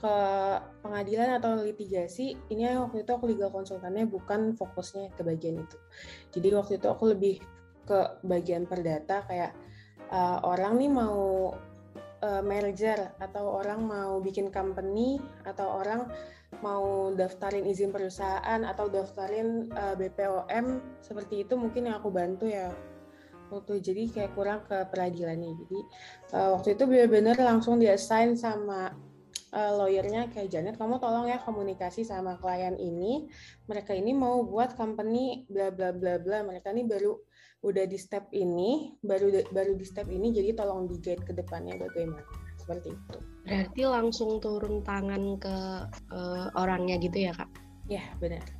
ke 0.00 0.16
pengadilan 0.80 1.36
atau 1.36 1.60
litigasi, 1.60 2.32
ini 2.48 2.72
waktu 2.72 3.04
itu 3.04 3.12
aku 3.12 3.28
legal 3.28 3.52
konsultannya 3.52 4.08
bukan 4.08 4.56
fokusnya 4.56 5.12
ke 5.12 5.22
bagian 5.22 5.60
itu. 5.60 5.76
Jadi 6.32 6.48
waktu 6.56 6.72
itu 6.80 6.86
aku 6.88 7.12
lebih 7.12 7.36
ke 7.84 8.00
bagian 8.24 8.64
perdata 8.64 9.26
kayak 9.28 9.52
uh, 10.08 10.40
orang 10.46 10.80
nih 10.80 10.88
mau 10.88 11.52
uh, 12.24 12.42
merger 12.44 13.12
atau 13.20 13.60
orang 13.60 13.84
mau 13.84 14.20
bikin 14.24 14.48
company 14.48 15.20
atau 15.44 15.80
orang 15.80 16.08
mau 16.60 17.14
daftarin 17.14 17.62
izin 17.64 17.94
perusahaan 17.94 18.66
atau 18.66 18.90
daftarin 18.90 19.70
uh, 19.70 19.94
BPOM 19.94 20.82
seperti 20.98 21.46
itu 21.46 21.54
mungkin 21.54 21.88
yang 21.88 22.02
aku 22.02 22.10
bantu 22.10 22.50
ya 22.50 22.74
waktu 23.50 23.82
jadi 23.82 24.02
kayak 24.08 24.32
kurang 24.38 24.64
ke 24.64 24.86
peradilannya. 24.88 25.52
Jadi 25.66 25.78
uh, 26.34 26.56
waktu 26.56 26.78
itu 26.78 26.84
benar-benar 26.86 27.36
langsung 27.42 27.82
di 27.82 27.90
assign 27.90 28.38
sama 28.38 28.94
uh, 29.52 29.72
lawyernya 29.76 30.30
kayak 30.30 30.48
Janet 30.48 30.74
kamu 30.78 31.02
tolong 31.02 31.26
ya 31.26 31.42
komunikasi 31.42 32.06
sama 32.06 32.38
klien 32.38 32.78
ini. 32.78 33.28
Mereka 33.66 33.92
ini 33.92 34.14
mau 34.14 34.46
buat 34.46 34.78
company 34.78 35.44
bla 35.50 35.74
bla 35.74 35.90
bla 35.90 36.22
bla. 36.22 36.46
Mereka 36.46 36.70
ini 36.72 36.86
baru 36.86 37.18
udah 37.60 37.84
di 37.84 37.98
step 38.00 38.32
ini 38.32 38.96
baru 39.04 39.44
baru 39.52 39.76
di 39.76 39.84
step 39.84 40.08
ini 40.08 40.32
jadi 40.32 40.56
tolong 40.56 40.88
di 40.88 40.96
guide 41.02 41.26
ke 41.26 41.32
depannya 41.34 41.76
bagaimana. 41.76 42.24
Seperti 42.56 42.94
itu. 42.94 43.18
Berarti 43.44 43.82
langsung 43.88 44.38
turun 44.38 44.86
tangan 44.86 45.36
ke 45.42 45.56
uh, 46.14 46.48
orangnya 46.54 46.96
gitu 47.02 47.26
ya 47.28 47.32
kak? 47.34 47.50
Ya 47.90 48.06
benar 48.22 48.59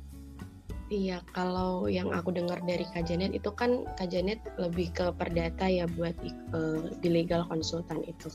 Iya, 0.91 1.23
kalau 1.31 1.87
yang 1.87 2.11
aku 2.11 2.35
dengar 2.35 2.59
dari 2.67 2.83
Kak 2.83 3.07
Janet 3.07 3.31
itu 3.31 3.47
kan 3.55 3.87
Kak 3.95 4.11
Janet 4.11 4.43
lebih 4.59 4.91
ke 4.91 5.15
perdata 5.15 5.71
ya 5.71 5.87
buat 5.87 6.11
uh, 6.51 6.91
di 6.99 7.07
legal 7.07 7.47
konsultan 7.47 8.03
itu. 8.03 8.27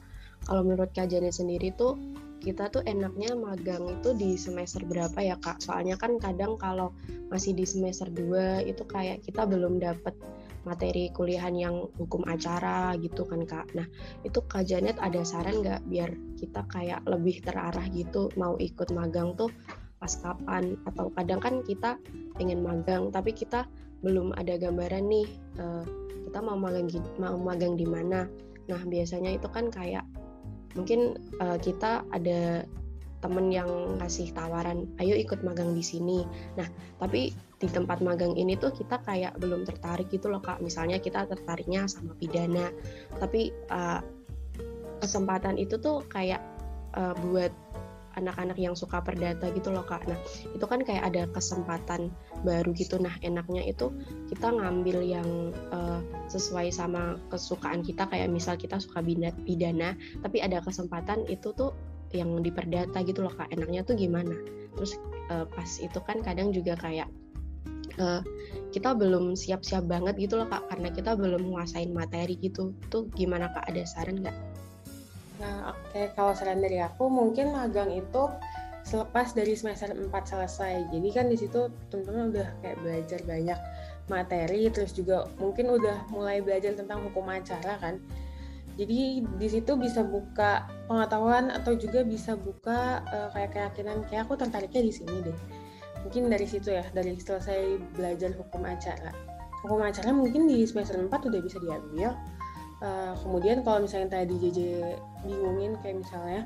Kalau 0.48 0.64
menurut 0.64 0.88
Kak 0.96 1.12
Janet 1.12 1.36
sendiri 1.36 1.76
tuh 1.76 2.00
kita 2.40 2.72
tuh 2.72 2.80
enaknya 2.88 3.36
magang 3.36 4.00
itu 4.00 4.16
di 4.16 4.40
semester 4.40 4.88
berapa 4.88 5.20
ya 5.20 5.36
kak? 5.36 5.60
Soalnya 5.60 6.00
kan 6.00 6.16
kadang 6.16 6.56
kalau 6.56 6.96
masih 7.28 7.52
di 7.52 7.68
semester 7.68 8.08
2 8.08 8.64
itu 8.64 8.88
kayak 8.88 9.20
kita 9.20 9.44
belum 9.44 9.76
dapet 9.76 10.16
materi 10.64 11.12
kuliahan 11.12 11.56
yang 11.56 11.76
hukum 12.00 12.25
acara 12.25 12.96
gitu 13.02 13.28
kan 13.28 13.44
kak. 13.44 13.68
Nah 13.76 13.84
itu 14.25 14.40
kak 14.46 14.64
Janet 14.64 14.96
ada 14.96 15.20
saran 15.28 15.60
nggak 15.60 15.84
biar 15.90 16.10
kita 16.40 16.64
kayak 16.72 17.04
lebih 17.04 17.44
terarah 17.44 17.84
gitu 17.92 18.32
mau 18.40 18.56
ikut 18.56 18.94
magang 18.96 19.36
tuh 19.36 19.52
pas 20.06 20.14
kapan? 20.22 20.78
Atau 20.86 21.10
kadang 21.18 21.42
kan 21.42 21.66
kita 21.66 21.98
pengen 22.38 22.62
magang 22.62 23.10
tapi 23.10 23.34
kita 23.34 23.66
belum 24.06 24.30
ada 24.38 24.54
gambaran 24.54 25.10
nih 25.10 25.26
uh, 25.58 25.82
kita 26.30 26.38
mau 26.38 26.54
magang 26.54 26.86
mau 27.18 27.34
magang 27.34 27.75
di 27.75 27.84
mana. 27.90 28.30
Nah 28.70 28.80
biasanya 28.86 29.34
itu 29.34 29.50
kan 29.50 29.66
kayak 29.75 30.06
mungkin 30.78 31.18
uh, 31.42 31.58
kita 31.58 32.06
ada 32.14 32.62
temen 33.25 33.48
yang 33.48 33.98
ngasih 33.98 34.30
tawaran 34.36 34.84
ayo 35.00 35.16
ikut 35.16 35.40
magang 35.40 35.72
di 35.72 35.80
sini 35.80 36.28
nah 36.54 36.68
tapi 37.00 37.32
di 37.56 37.68
tempat 37.72 38.04
magang 38.04 38.36
ini 38.36 38.54
tuh 38.60 38.70
kita 38.70 39.00
kayak 39.02 39.34
belum 39.40 39.64
tertarik 39.64 40.12
gitu 40.12 40.28
loh 40.28 40.44
kak 40.44 40.60
misalnya 40.60 41.00
kita 41.00 41.25
tertariknya 41.25 41.88
sama 41.88 42.12
pidana 42.20 42.68
tapi 43.16 43.50
uh, 43.72 44.04
kesempatan 45.00 45.56
itu 45.56 45.80
tuh 45.80 46.04
kayak 46.12 46.44
uh, 46.92 47.16
buat 47.26 47.50
anak-anak 48.16 48.56
yang 48.56 48.73
suka 48.73 49.00
perdata 49.04 49.52
gitu 49.52 49.70
loh 49.70 49.85
kak. 49.85 50.04
Nah 50.08 50.18
itu 50.52 50.64
kan 50.64 50.80
kayak 50.82 51.12
ada 51.12 51.28
kesempatan 51.30 52.08
baru 52.42 52.73
gitu. 52.73 52.96
Nah 52.96 53.12
enaknya 53.20 53.62
itu 53.68 53.92
kita 54.32 54.52
ngambil 54.52 55.04
yang 55.04 55.28
uh, 55.70 56.00
sesuai 56.32 56.73
sama 56.73 57.20
kesukaan 57.28 57.85
kita 57.85 58.08
kayak 58.08 58.32
misal 58.32 58.56
kita 58.56 58.80
suka 58.80 59.04
pidana, 59.44 59.94
tapi 60.25 60.40
ada 60.40 60.64
kesempatan 60.64 61.28
itu 61.28 61.52
tuh 61.52 61.76
yang 62.16 62.40
di 62.40 62.49
perdata 62.49 63.04
gitu 63.04 63.25
loh 63.25 63.32
kak. 63.37 63.52
Enaknya 63.52 63.85
tuh 63.85 63.94
gimana? 64.00 64.35
Terus 64.76 64.96
uh, 65.28 65.44
pas 65.44 65.70
itu 65.78 65.99
kan 66.02 66.25
kadang 66.25 66.50
juga 66.56 66.76
kayak 66.80 67.08
uh, 68.00 68.25
kita 68.73 68.92
belum 68.96 69.37
siap-siap 69.37 69.88
banget 69.88 70.16
gitu 70.16 70.40
loh 70.40 70.49
kak 70.49 70.68
karena 70.73 70.88
kita 70.92 71.12
belum 71.16 71.52
menguasain 71.52 71.92
materi 71.92 72.40
gitu. 72.40 72.73
Tuh 72.88 73.08
gimana 73.12 73.52
kak? 73.52 73.68
Ada 73.68 73.85
saran 73.85 74.25
nggak? 74.25 74.55
Nah, 75.37 75.76
oke 75.76 75.93
okay. 75.93 76.07
kalau 76.16 76.33
saran 76.33 76.64
dari 76.64 76.81
aku 76.81 77.12
mungkin 77.12 77.52
magang 77.52 77.93
itu 77.93 78.33
selepas 78.87 79.35
dari 79.35 79.52
semester 79.59 79.90
4 79.93 80.09
selesai. 80.09 80.88
Jadi 80.95 81.09
kan 81.11 81.26
di 81.26 81.37
situ 81.37 81.69
teman-teman 81.90 82.31
udah 82.33 82.49
kayak 82.62 82.78
belajar 82.81 83.21
banyak 83.26 83.59
materi 84.07 84.71
terus 84.71 84.95
juga 84.95 85.26
mungkin 85.43 85.75
udah 85.75 86.07
mulai 86.14 86.38
belajar 86.38 86.78
tentang 86.78 87.02
hukum 87.11 87.26
acara 87.26 87.76
kan. 87.83 87.99
Jadi 88.76 89.25
di 89.25 89.49
situ 89.49 89.73
bisa 89.75 90.05
buka 90.05 90.69
pengetahuan 90.87 91.49
atau 91.49 91.72
juga 91.75 92.05
bisa 92.05 92.37
buka 92.37 93.01
uh, 93.09 93.29
kayak 93.33 93.57
keyakinan 93.57 94.05
kayak 94.07 94.29
aku 94.29 94.37
tertariknya 94.38 94.85
di 94.85 94.92
sini 94.92 95.16
deh. 95.25 95.38
Mungkin 96.07 96.31
dari 96.31 96.46
situ 96.46 96.70
ya, 96.70 96.87
dari 96.94 97.18
selesai 97.18 97.83
belajar 97.99 98.31
hukum 98.38 98.62
acara. 98.62 99.11
Hukum 99.66 99.83
acara 99.83 100.14
mungkin 100.14 100.46
di 100.46 100.62
semester 100.62 101.01
4 101.01 101.11
udah 101.11 101.40
bisa 101.42 101.59
diambil 101.59 102.14
Uh, 102.76 103.16
kemudian 103.24 103.64
kalau 103.64 103.80
misalnya 103.80 104.20
tadi 104.20 104.36
JJ 104.36 104.60
bingungin 105.24 105.80
kayak 105.80 106.04
misalnya 106.04 106.44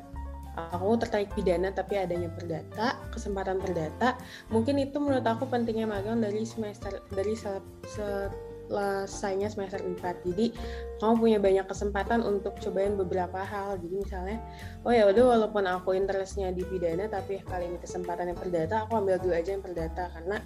aku 0.54 0.98
tertarik 0.98 1.30
pidana 1.34 1.70
tapi 1.70 1.96
adanya 1.96 2.28
perdata, 2.30 2.98
kesempatan 3.14 3.62
perdata, 3.62 4.18
mungkin 4.50 4.78
itu 4.82 4.98
menurut 4.98 5.24
aku 5.24 5.46
pentingnya 5.46 5.86
magang 5.86 6.20
dari 6.20 6.42
semester 6.42 7.00
dari 7.14 7.34
selesainya 7.38 9.48
semester 9.50 9.80
4. 9.80 10.26
Jadi 10.26 10.52
kamu 10.98 11.14
punya 11.16 11.38
banyak 11.38 11.66
kesempatan 11.70 12.26
untuk 12.26 12.58
cobain 12.58 12.98
beberapa 12.98 13.40
hal. 13.40 13.78
Jadi 13.78 13.94
misalnya, 14.02 14.38
oh 14.82 14.92
ya 14.92 15.06
udah 15.08 15.38
walaupun 15.38 15.64
aku 15.70 15.94
interestnya 15.94 16.50
di 16.50 16.66
pidana 16.66 17.06
tapi 17.06 17.40
kali 17.46 17.70
ini 17.70 17.78
kesempatan 17.78 18.34
yang 18.34 18.38
perdata, 18.38 18.86
aku 18.86 18.98
ambil 18.98 19.22
dulu 19.22 19.34
aja 19.34 19.54
yang 19.54 19.64
perdata 19.64 20.10
karena 20.12 20.42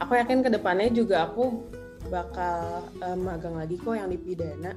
aku 0.00 0.12
yakin 0.16 0.44
ke 0.44 0.50
depannya 0.52 0.90
juga 0.92 1.28
aku 1.28 1.64
bakal 2.08 2.84
uh, 3.02 3.18
magang 3.18 3.56
lagi 3.58 3.76
kok 3.80 3.96
yang 3.96 4.10
di 4.12 4.18
pidana. 4.20 4.72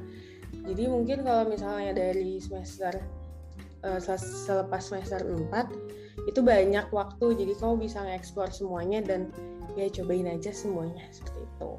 Jadi 0.66 0.84
mungkin 0.90 1.22
kalau 1.24 1.46
misalnya 1.50 1.94
dari 1.94 2.42
semester 2.42 3.00
uh, 3.86 4.00
selepas 4.20 4.82
semester 4.82 5.24
4 5.24 6.28
itu 6.28 6.40
banyak 6.44 6.90
waktu. 6.92 7.26
Jadi 7.38 7.54
kamu 7.58 7.86
bisa 7.86 8.04
ngeksplor 8.04 8.52
semuanya 8.52 9.00
dan 9.06 9.32
ya 9.78 9.88
cobain 9.88 10.28
aja 10.28 10.52
semuanya 10.52 11.06
seperti 11.14 11.46
itu. 11.46 11.72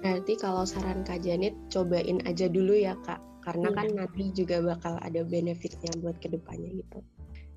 Berarti 0.00 0.32
kalau 0.40 0.64
saran 0.64 1.04
Kak 1.04 1.20
Janet 1.24 1.54
cobain 1.68 2.20
aja 2.24 2.48
dulu 2.48 2.76
ya 2.76 2.96
Kak. 3.04 3.20
Karena 3.40 3.72
iya. 3.72 3.76
kan 3.76 3.86
nanti 4.04 4.24
juga 4.36 4.60
bakal 4.60 5.00
ada 5.00 5.24
benefitnya 5.24 5.92
buat 6.04 6.20
ke 6.20 6.28
depannya 6.28 6.70
gitu. 6.76 6.98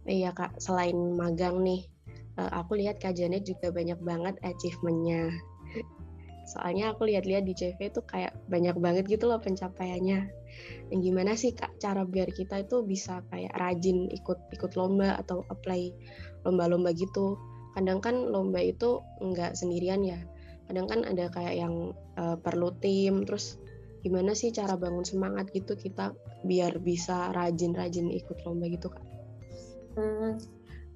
Iya 0.08 0.32
Kak. 0.36 0.60
Selain 0.60 0.96
magang 0.96 1.64
nih 1.64 1.88
eh, 2.40 2.52
aku 2.52 2.80
lihat 2.80 3.00
Kak 3.04 3.16
Janet 3.20 3.48
juga 3.48 3.72
banyak 3.72 4.00
banget 4.04 4.36
achievementnya 4.44 5.32
soalnya 6.44 6.92
aku 6.92 7.08
lihat-lihat 7.08 7.48
di 7.48 7.56
CV 7.56 7.90
itu 7.90 8.02
kayak 8.04 8.36
banyak 8.52 8.76
banget 8.76 9.08
gitu 9.08 9.32
loh 9.32 9.40
pencapaiannya. 9.40 10.28
Yang 10.92 11.00
gimana 11.02 11.32
sih 11.34 11.56
kak 11.56 11.80
cara 11.80 12.04
biar 12.04 12.30
kita 12.30 12.68
itu 12.68 12.84
bisa 12.84 13.24
kayak 13.32 13.56
rajin 13.58 14.12
ikut 14.12 14.40
ikut 14.52 14.72
lomba 14.76 15.16
atau 15.18 15.48
apply 15.50 15.90
lomba-lomba 16.44 16.92
gitu? 16.94 17.40
Kadang 17.74 18.04
kan 18.04 18.30
lomba 18.30 18.62
itu 18.62 19.02
nggak 19.24 19.56
sendirian 19.58 20.04
ya. 20.04 20.20
Kadang 20.68 20.86
kan 20.86 21.00
ada 21.08 21.32
kayak 21.32 21.56
yang 21.58 21.96
uh, 22.20 22.38
perlu 22.38 22.76
tim. 22.84 23.24
Terus 23.26 23.58
gimana 24.04 24.36
sih 24.36 24.52
cara 24.52 24.76
bangun 24.76 25.08
semangat 25.08 25.50
gitu 25.56 25.80
kita 25.80 26.12
biar 26.44 26.76
bisa 26.84 27.32
rajin-rajin 27.32 28.12
ikut 28.12 28.44
lomba 28.44 28.68
gitu 28.68 28.92
kak? 28.92 29.06
Hmm, 29.96 30.38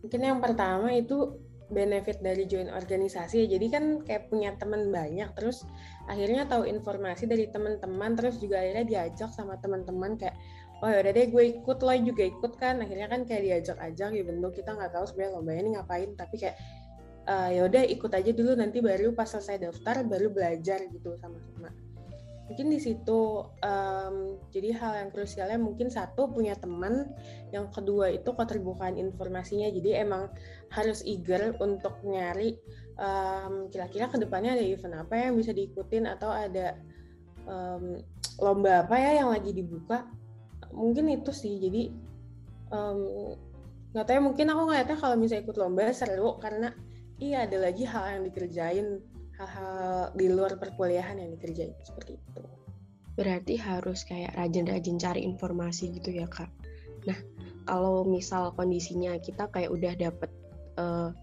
mungkin 0.04 0.22
yang 0.22 0.40
pertama 0.44 0.92
itu 0.92 1.47
benefit 1.68 2.24
dari 2.24 2.48
join 2.48 2.72
organisasi. 2.72 3.48
Jadi 3.48 3.68
kan 3.68 3.84
kayak 4.04 4.32
punya 4.32 4.56
teman 4.56 4.92
banyak 4.92 5.30
terus 5.36 5.68
akhirnya 6.08 6.48
tahu 6.48 6.64
informasi 6.68 7.28
dari 7.28 7.52
teman-teman 7.52 8.16
terus 8.16 8.40
juga 8.40 8.64
akhirnya 8.64 8.86
diajak 8.88 9.30
sama 9.36 9.60
teman-teman 9.60 10.16
kayak 10.16 10.36
oh 10.80 10.88
ya 10.88 11.02
udah 11.02 11.14
deh 11.14 11.28
gue 11.34 11.44
ikut 11.60 11.78
lo 11.84 11.94
juga 12.04 12.24
ikut 12.24 12.54
kan. 12.56 12.80
Akhirnya 12.80 13.08
kan 13.12 13.28
kayak 13.28 13.44
diajak-ajak 13.44 14.10
ya 14.16 14.24
bentuk 14.24 14.52
kita 14.56 14.76
nggak 14.76 14.92
tahu 14.96 15.06
sebenarnya 15.08 15.32
lomba 15.36 15.52
ini 15.56 15.70
ngapain 15.76 16.10
tapi 16.16 16.36
kayak 16.40 16.56
uh, 17.28 17.50
ya 17.52 17.62
udah 17.68 17.84
ikut 17.84 18.12
aja 18.12 18.32
dulu 18.32 18.52
nanti 18.56 18.80
baru 18.80 19.12
pas 19.12 19.28
selesai 19.28 19.68
daftar 19.68 20.08
baru 20.08 20.32
belajar 20.32 20.88
gitu 20.88 21.14
sama-sama 21.20 21.70
mungkin 22.48 22.72
di 22.72 22.80
situ 22.80 23.44
um, 23.44 24.16
jadi 24.56 24.72
hal 24.80 24.94
yang 25.04 25.10
krusialnya 25.12 25.60
mungkin 25.60 25.92
satu 25.92 26.32
punya 26.32 26.56
teman 26.56 27.12
yang 27.52 27.68
kedua 27.72 28.12
itu 28.16 28.32
keterbukaan 28.32 28.96
informasinya. 28.96 29.68
Jadi 29.68 30.00
emang 30.00 30.32
harus 30.72 31.04
eager 31.04 31.56
untuk 31.60 32.00
nyari 32.08 32.56
um, 32.96 33.68
kira-kira 33.68 34.08
ke 34.08 34.18
depannya 34.20 34.56
ada 34.56 34.64
event 34.64 34.96
apa 34.96 35.14
yang 35.28 35.36
bisa 35.36 35.52
diikutin 35.52 36.08
atau 36.08 36.32
ada 36.32 36.80
um, 37.44 38.00
lomba 38.40 38.88
apa 38.88 38.96
ya 38.96 39.24
yang 39.24 39.30
lagi 39.30 39.52
dibuka. 39.52 40.08
Mungkin 40.72 41.12
itu 41.12 41.36
sih. 41.36 41.60
Jadi 41.60 41.92
nggak 43.92 44.04
um, 44.04 44.08
tahu 44.08 44.16
ya 44.16 44.22
mungkin 44.24 44.46
aku 44.52 44.62
ngeliatnya 44.72 44.98
kalau 45.00 45.16
misalnya 45.20 45.44
ikut 45.48 45.58
lomba 45.60 45.92
seru 45.92 46.40
karena 46.40 46.72
iya 47.20 47.44
ada 47.44 47.60
lagi 47.60 47.84
hal 47.88 48.04
yang 48.20 48.24
dikerjain 48.28 49.00
hal-hal 49.38 50.12
di 50.18 50.28
luar 50.34 50.58
perkuliahan 50.58 51.22
yang 51.22 51.30
dikerjain 51.38 51.74
seperti 51.86 52.18
itu. 52.18 52.42
Berarti 53.18 53.56
harus 53.58 54.06
kayak 54.06 54.34
rajin-rajin 54.38 54.98
cari 54.98 55.22
informasi 55.26 55.94
gitu 55.98 56.14
ya 56.14 56.26
kak. 56.30 56.50
Nah 57.06 57.18
kalau 57.66 58.06
misal 58.06 58.54
kondisinya 58.54 59.18
kita 59.22 59.50
kayak 59.54 59.70
udah 59.74 59.94
dapet 59.98 60.30
uh, 60.82 61.14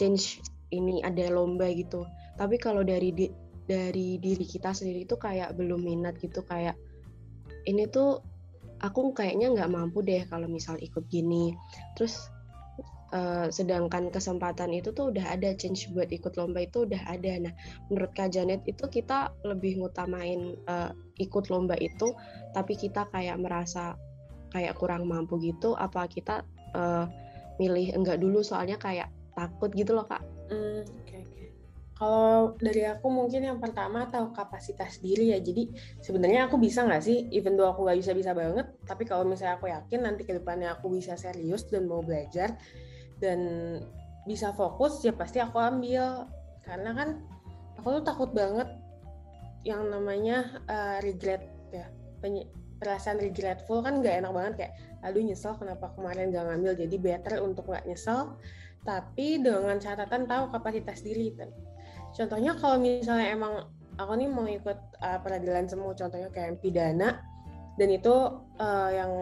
change 0.00 0.40
ini 0.68 1.00
ada 1.00 1.32
lomba 1.32 1.68
gitu, 1.72 2.04
tapi 2.36 2.60
kalau 2.60 2.84
dari 2.84 3.08
di, 3.12 3.26
dari 3.64 4.20
diri 4.20 4.44
kita 4.44 4.76
sendiri 4.76 5.08
itu 5.08 5.16
kayak 5.16 5.56
belum 5.56 5.80
minat 5.80 6.20
gitu 6.20 6.44
kayak 6.44 6.76
ini 7.64 7.88
tuh 7.88 8.20
aku 8.80 9.12
kayaknya 9.12 9.52
nggak 9.52 9.72
mampu 9.72 10.00
deh 10.04 10.22
kalau 10.30 10.46
misal 10.46 10.78
ikut 10.78 11.04
gini 11.10 11.52
terus 11.98 12.30
uh, 13.12 13.46
sedangkan 13.48 14.12
kesempatan 14.12 14.72
itu 14.74 14.92
tuh 14.92 15.14
udah 15.14 15.36
ada 15.36 15.54
change 15.54 15.88
buat 15.92 16.08
ikut 16.08 16.36
lomba 16.36 16.64
itu 16.64 16.84
udah 16.84 17.02
ada 17.08 17.48
nah 17.48 17.54
menurut 17.88 18.12
Kak 18.12 18.34
Janet 18.34 18.64
itu 18.68 18.84
kita 18.88 19.32
lebih 19.44 19.80
ngutamain 19.80 20.56
uh, 20.68 20.90
ikut 21.18 21.48
lomba 21.52 21.74
itu 21.80 22.14
tapi 22.52 22.76
kita 22.78 23.08
kayak 23.12 23.40
merasa 23.40 23.94
kayak 24.52 24.76
kurang 24.80 25.04
mampu 25.08 25.36
gitu 25.40 25.76
apa 25.76 26.08
kita 26.08 26.44
uh, 26.72 27.04
milih 27.58 27.92
enggak 27.92 28.22
dulu 28.22 28.40
soalnya 28.40 28.78
kayak 28.78 29.10
takut 29.38 29.70
gitu 29.74 29.94
loh 29.94 30.06
kak. 30.06 30.22
Hmm, 30.50 30.82
okay. 31.06 31.22
Kalau 31.94 32.54
dari 32.62 32.86
aku 32.86 33.10
mungkin 33.10 33.42
yang 33.42 33.58
pertama 33.58 34.06
tahu 34.06 34.30
kapasitas 34.30 35.02
diri 35.02 35.34
ya. 35.34 35.38
Jadi 35.42 35.70
sebenarnya 35.98 36.46
aku 36.46 36.58
bisa 36.58 36.86
nggak 36.86 37.02
sih, 37.02 37.26
even 37.34 37.58
though 37.58 37.70
aku 37.70 37.86
nggak 37.86 37.98
bisa 37.98 38.14
bisa 38.14 38.30
banget, 38.34 38.70
tapi 38.86 39.02
kalau 39.02 39.26
misalnya 39.26 39.58
aku 39.58 39.66
yakin 39.66 40.06
nanti 40.06 40.22
ke 40.22 40.34
depannya 40.38 40.78
aku 40.78 40.90
bisa 40.94 41.18
serius 41.18 41.66
dan 41.66 41.90
mau 41.90 42.02
belajar 42.02 42.54
dan 43.18 43.40
bisa 44.24 44.52
fokus 44.54 45.02
ya 45.04 45.14
pasti 45.14 45.38
aku 45.38 45.58
ambil. 45.58 46.26
Karena 46.64 46.90
kan 46.92 47.08
aku 47.80 48.00
tuh 48.00 48.04
takut 48.04 48.30
banget 48.32 48.68
yang 49.66 49.88
namanya 49.88 50.62
uh, 50.68 50.98
regret 51.02 51.44
ya. 51.70 51.88
Perasaan 52.78 53.18
regretful 53.18 53.82
kan 53.82 53.98
nggak 53.98 54.22
enak 54.22 54.30
banget 54.30 54.54
kayak 54.54 54.72
aduh 55.02 55.18
nyesel 55.18 55.58
kenapa 55.58 55.90
kemarin 55.98 56.30
gak 56.30 56.46
ngambil 56.46 56.78
jadi 56.78 56.96
better 56.98 57.42
untuk 57.42 57.66
nggak 57.66 57.86
nyesel. 57.90 58.38
Tapi 58.86 59.42
dengan 59.42 59.82
catatan 59.82 60.30
tahu 60.30 60.54
kapasitas 60.54 61.02
diri 61.02 61.34
kan 61.34 61.50
contohnya 62.14 62.56
kalau 62.56 62.80
misalnya 62.80 63.28
emang 63.34 63.54
aku 63.98 64.12
nih 64.16 64.28
mau 64.30 64.46
ikut 64.46 64.78
uh, 65.02 65.18
peradilan 65.20 65.68
semu 65.68 65.92
contohnya 65.92 66.30
kayak 66.32 66.62
pidana 66.62 67.20
dan 67.76 67.88
itu 67.90 68.14
uh, 68.58 68.90
yang 68.90 69.12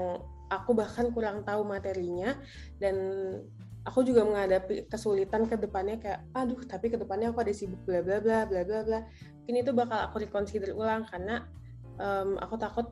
aku 0.53 0.77
bahkan 0.77 1.11
kurang 1.11 1.43
tahu 1.43 1.67
materinya 1.67 2.39
dan 2.79 2.95
aku 3.87 4.03
juga 4.03 4.27
menghadapi 4.27 4.91
kesulitan 4.91 5.47
ke 5.47 5.55
depannya 5.55 5.97
kayak 6.03 6.21
aduh 6.35 6.59
tapi 6.67 6.91
ke 6.91 6.99
depannya 6.99 7.31
aku 7.31 7.47
ada 7.47 7.55
sibuk 7.55 7.79
bla 7.87 8.03
bla 8.03 8.19
bla 8.19 8.43
bla 8.45 8.61
bla 8.67 8.81
bla. 8.83 9.01
Mungkin 9.43 9.55
itu 9.63 9.71
bakal 9.71 10.11
aku 10.11 10.27
reconsider 10.27 10.75
ulang 10.75 11.07
karena 11.07 11.47
um, 12.03 12.35
aku 12.43 12.59
takut 12.59 12.87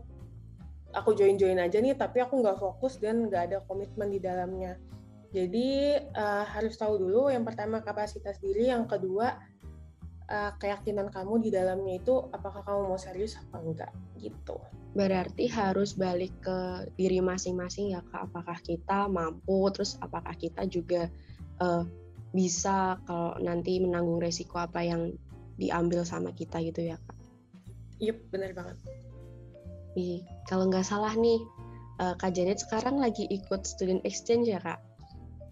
aku 0.94 1.18
join-join 1.18 1.59
aja 1.59 1.83
nih 1.83 1.98
tapi 1.98 2.22
aku 2.22 2.38
nggak 2.38 2.62
fokus 2.62 3.02
dan 3.02 3.26
nggak 3.26 3.50
ada 3.50 3.59
komitmen 3.66 4.14
di 4.14 4.22
dalamnya. 4.22 4.78
Jadi 5.35 5.98
uh, 6.14 6.46
harus 6.46 6.78
tahu 6.78 6.94
dulu 7.02 7.26
yang 7.26 7.42
pertama 7.42 7.83
kapasitas 7.83 8.38
diri 8.38 8.70
yang 8.70 8.87
kedua 8.87 9.35
uh, 10.30 10.52
keyakinan 10.60 11.10
kamu 11.10 11.42
di 11.44 11.50
dalamnya 11.52 12.00
itu 12.00 12.28
apakah 12.32 12.64
kamu 12.64 12.94
mau 12.94 13.00
serius 13.00 13.37
apa 13.40 13.60
enggak 13.60 13.92
gitu 14.20 14.60
berarti 14.94 15.50
harus 15.50 15.98
balik 15.98 16.30
ke 16.38 16.87
diri 16.94 17.18
masing-masing 17.18 17.92
ya 17.92 18.00
kak 18.12 18.30
apakah 18.30 18.58
kita 18.62 19.10
mampu 19.10 19.66
terus 19.74 19.98
apakah 19.98 20.32
kita 20.38 20.64
juga 20.70 21.10
uh, 21.58 21.82
bisa 22.30 22.98
kalau 23.06 23.34
nanti 23.42 23.78
menanggung 23.82 24.22
resiko 24.22 24.62
apa 24.62 24.87
yang 24.87 25.14
diambil 25.58 26.06
sama 26.06 26.30
kita 26.30 26.62
gitu 26.62 26.94
ya 26.94 26.98
kak 26.98 27.24
Yup, 28.02 28.18
benar 28.34 28.50
banget. 28.52 28.76
Ih, 29.94 30.26
kalau 30.50 30.66
nggak 30.66 30.87
salah 30.87 31.14
nih, 31.14 31.38
uh, 32.02 32.14
Kak 32.18 32.34
Janet 32.34 32.58
sekarang 32.58 32.98
lagi 32.98 33.30
ikut 33.30 33.62
student 33.62 34.02
exchange 34.02 34.50
ya 34.50 34.58
Kak? 34.58 34.82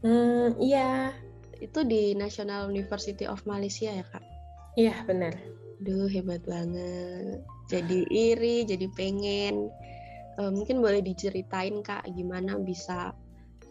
Hmm, 0.02 0.58
iya. 0.58 1.14
Itu 1.62 1.87
di 1.87 2.18
National 2.18 2.74
University 2.74 3.22
of 3.22 3.46
Malaysia 3.46 3.94
ya 3.94 4.02
Kak? 4.02 4.32
Iya, 4.78 5.04
benar. 5.04 5.37
Duh, 5.82 6.08
hebat 6.08 6.40
banget. 6.48 7.42
Jadi 7.68 8.08
iri, 8.08 8.64
jadi 8.64 8.87
pengen. 8.96 9.68
Uh, 10.40 10.48
mungkin 10.48 10.80
boleh 10.80 11.04
diceritain 11.04 11.85
Kak, 11.85 12.08
gimana 12.16 12.56
bisa 12.56 13.12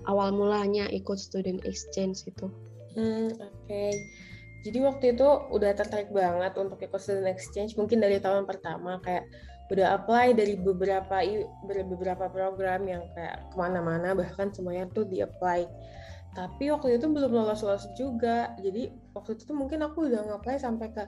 awal 0.05 0.29
mulanya 0.29 0.85
ikut 0.93 1.17
student 1.17 1.65
exchange 1.65 2.25
itu? 2.29 2.47
Hmm, 2.93 3.33
oke. 3.33 3.49
Okay. 3.65 3.97
Jadi 4.61 4.77
waktu 4.85 5.05
itu 5.17 5.25
udah 5.25 5.73
tertarik 5.73 6.13
banget 6.13 6.53
untuk 6.53 6.77
ikut 6.77 7.01
student 7.01 7.33
exchange 7.33 7.73
mungkin 7.73 7.97
dari 7.97 8.21
tahun 8.21 8.45
pertama 8.45 9.01
kayak 9.01 9.25
udah 9.71 9.97
apply 9.97 10.35
dari 10.35 10.59
beberapa 10.59 11.23
beberapa 11.87 12.27
program 12.27 12.83
yang 12.85 13.07
kayak 13.15 13.47
ke 13.49 13.55
mana-mana 13.55 14.11
bahkan 14.11 14.51
semuanya 14.51 14.83
tuh 14.91 15.07
di 15.07 15.23
apply 15.23 15.63
tapi 16.35 16.67
waktu 16.67 16.99
itu 16.99 17.07
belum 17.07 17.31
lolos-lolos 17.31 17.87
juga 17.95 18.51
jadi 18.59 18.91
waktu 19.11 19.35
itu 19.35 19.43
tuh 19.47 19.57
mungkin 19.57 19.83
aku 19.83 20.07
udah 20.07 20.21
ngapply 20.27 20.57
sampai 20.59 20.87
ke 20.91 21.03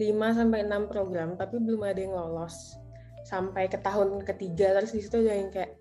5 0.00 0.38
sampai 0.38 0.60
6 0.64 0.92
program 0.92 1.34
tapi 1.36 1.60
belum 1.60 1.82
ada 1.84 2.00
yang 2.00 2.14
lolos 2.16 2.76
sampai 3.22 3.70
ke 3.70 3.78
tahun 3.78 4.24
ketiga 4.26 4.76
terus 4.76 4.92
di 4.92 5.00
situ 5.04 5.22
udah 5.22 5.34
yang 5.36 5.50
kayak 5.52 5.78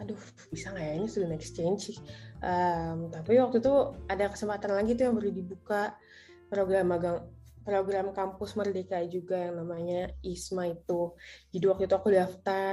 aduh 0.00 0.20
bisa 0.48 0.72
nggak 0.72 0.84
ya 0.86 0.92
ini 0.96 1.06
student 1.10 1.34
exchange 1.36 2.00
um, 2.40 3.12
tapi 3.12 3.36
waktu 3.36 3.60
itu 3.60 3.74
ada 4.08 4.32
kesempatan 4.32 4.72
lagi 4.72 4.96
tuh 4.96 5.10
yang 5.10 5.14
baru 5.18 5.30
dibuka 5.32 5.92
program 6.48 6.88
magang 6.88 7.20
program 7.64 8.10
kampus 8.16 8.56
Merdeka 8.56 8.98
juga 9.06 9.36
yang 9.36 9.62
namanya 9.62 10.10
ISMA 10.24 10.74
itu. 10.74 11.14
Jadi 11.52 11.64
waktu 11.68 11.84
itu 11.86 11.94
aku 11.94 12.08
daftar 12.10 12.72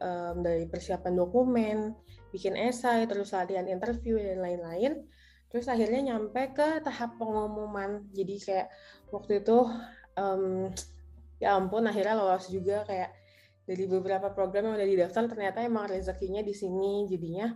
um, 0.00 0.40
dari 0.40 0.64
persiapan 0.70 1.12
dokumen, 1.18 1.92
bikin 2.30 2.54
esai, 2.54 3.04
terus 3.10 3.34
latihan 3.34 3.66
interview 3.66 4.16
dan 4.18 4.40
lain-lain. 4.40 5.04
Terus 5.48 5.66
akhirnya 5.68 6.14
nyampe 6.14 6.52
ke 6.52 6.84
tahap 6.84 7.16
pengumuman. 7.16 8.04
Jadi 8.12 8.34
kayak 8.40 8.68
waktu 9.08 9.40
itu 9.40 9.64
um, 10.18 10.68
ya 11.40 11.56
ampun 11.56 11.88
akhirnya 11.88 12.18
lolos 12.18 12.50
juga 12.52 12.84
kayak 12.84 13.14
dari 13.68 13.84
beberapa 13.84 14.32
program 14.32 14.72
yang 14.72 14.76
udah 14.80 14.88
didaftar 14.88 15.24
ternyata 15.28 15.60
emang 15.60 15.92
rezekinya 15.92 16.40
di 16.40 16.56
sini 16.56 17.04
jadinya 17.04 17.52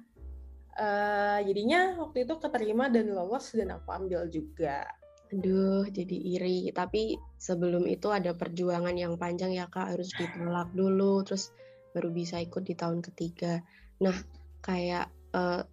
uh, 0.77 1.41
jadinya 1.45 1.97
waktu 2.01 2.25
itu 2.25 2.35
keterima 2.37 2.89
dan 2.89 3.13
lolos 3.13 3.53
dan 3.53 3.77
aku 3.77 3.89
ambil 3.93 4.29
juga. 4.29 4.89
Aduh, 5.33 5.89
jadi 5.89 6.17
iri. 6.37 6.69
Tapi 6.77 7.17
sebelum 7.41 7.89
itu 7.89 8.13
ada 8.13 8.37
perjuangan 8.37 8.93
yang 8.93 9.17
panjang 9.17 9.57
ya 9.57 9.65
Kak, 9.65 9.97
harus 9.97 10.13
ditolak 10.13 10.69
dulu, 10.77 11.25
terus 11.25 11.57
baru 11.97 12.13
bisa 12.13 12.37
ikut 12.41 12.61
di 12.61 12.77
tahun 12.77 13.01
ketiga. 13.01 13.65
Nah, 14.05 14.17
kayak 14.61 15.09
uh, 15.33 15.65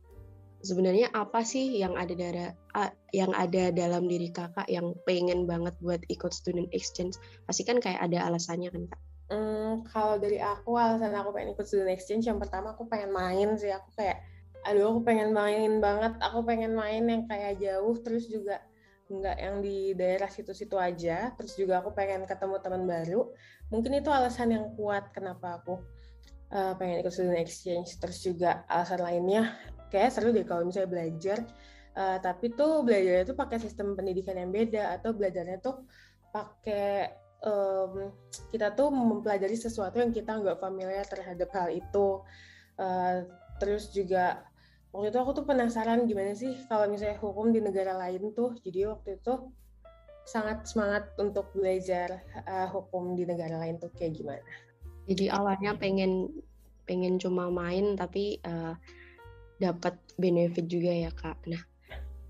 sebenarnya 0.59 1.07
apa 1.15 1.41
sih 1.47 1.79
yang 1.79 1.95
ada 1.95 2.11
dari 2.11 2.51
yang 3.15 3.31
ada 3.31 3.71
dalam 3.71 4.05
diri 4.05 4.27
kakak 4.29 4.67
yang 4.67 4.91
pengen 5.07 5.47
banget 5.47 5.73
buat 5.79 6.01
ikut 6.11 6.31
student 6.35 6.67
exchange? 6.75 7.15
Pasti 7.47 7.63
kan 7.63 7.79
kayak 7.79 7.99
ada 8.03 8.27
alasannya 8.27 8.69
kan 8.71 8.83
kak? 8.91 8.99
Hmm, 9.29 9.85
kalau 9.85 10.17
dari 10.17 10.41
aku 10.41 10.73
alasan 10.73 11.13
aku 11.13 11.29
pengen 11.31 11.53
ikut 11.53 11.65
student 11.65 11.93
exchange 11.93 12.25
yang 12.25 12.41
pertama 12.41 12.73
aku 12.73 12.89
pengen 12.89 13.13
main 13.13 13.55
sih. 13.55 13.71
Aku 13.71 13.89
kayak 13.95 14.19
aduh 14.67 14.91
aku 14.91 15.01
pengen 15.07 15.31
main 15.31 15.79
banget. 15.79 16.17
Aku 16.19 16.43
pengen 16.43 16.75
main 16.75 17.05
yang 17.07 17.23
kayak 17.29 17.61
jauh 17.61 17.95
terus 18.03 18.27
juga 18.27 18.59
nggak 19.09 19.37
yang 19.41 19.55
di 19.63 19.93
daerah 19.95 20.27
situ-situ 20.27 20.75
aja. 20.75 21.31
Terus 21.39 21.53
juga 21.55 21.79
aku 21.79 21.95
pengen 21.95 22.27
ketemu 22.27 22.55
teman 22.59 22.83
baru. 22.83 23.31
Mungkin 23.71 24.01
itu 24.01 24.09
alasan 24.11 24.51
yang 24.51 24.65
kuat 24.75 25.13
kenapa 25.13 25.61
aku 25.61 25.77
uh, 26.51 26.73
pengen 26.75 26.99
ikut 27.05 27.13
student 27.13 27.39
exchange. 27.39 27.95
Terus 28.01 28.19
juga 28.25 28.65
alasan 28.65 28.99
lainnya 29.05 29.55
kayak 29.89 30.13
seru 30.13 30.33
deh 30.33 30.45
kalau 30.45 30.65
misalnya 30.65 30.89
belajar. 30.89 31.39
Uh, 31.97 32.21
tapi 32.21 32.53
tuh 32.53 32.85
belajarnya 32.85 33.27
tuh 33.27 33.35
pakai 33.35 33.57
sistem 33.59 33.97
pendidikan 33.97 34.37
yang 34.37 34.53
beda 34.53 34.95
atau 35.01 35.11
belajarnya 35.11 35.59
tuh 35.59 35.83
pakai 36.31 37.11
um, 37.43 38.13
kita 38.53 38.71
tuh 38.77 38.93
mempelajari 38.93 39.57
sesuatu 39.57 39.99
yang 39.99 40.13
kita 40.13 40.37
nggak 40.39 40.61
familiar 40.61 41.03
terhadap 41.03 41.49
hal 41.51 41.67
itu. 41.73 42.23
Uh, 42.79 43.27
terus 43.59 43.91
juga 43.91 44.47
waktu 44.95 45.11
itu 45.11 45.19
aku 45.19 45.31
tuh 45.35 45.45
penasaran 45.45 46.07
gimana 46.07 46.31
sih 46.31 46.55
kalau 46.71 46.87
misalnya 46.87 47.19
hukum 47.19 47.51
di 47.51 47.59
negara 47.59 47.93
lain 47.93 48.31
tuh 48.33 48.55
jadi 48.63 48.95
waktu 48.95 49.19
itu 49.19 49.51
sangat 50.23 50.63
semangat 50.69 51.09
untuk 51.17 51.49
belajar 51.57 52.21
uh, 52.45 52.69
hukum 52.69 53.17
di 53.17 53.25
negara 53.25 53.59
lain 53.59 53.81
tuh 53.81 53.91
kayak 53.97 54.15
gimana? 54.15 54.45
Jadi 55.09 55.25
awalnya 55.33 55.73
pengen 55.73 56.29
pengen 56.85 57.17
cuma 57.21 57.49
main 57.49 57.97
tapi 57.97 58.37
uh, 58.45 58.77
dapat 59.59 59.99
benefit 60.15 60.65
juga 60.65 60.91
ya 60.91 61.11
kak 61.11 61.37
nah 61.45 61.61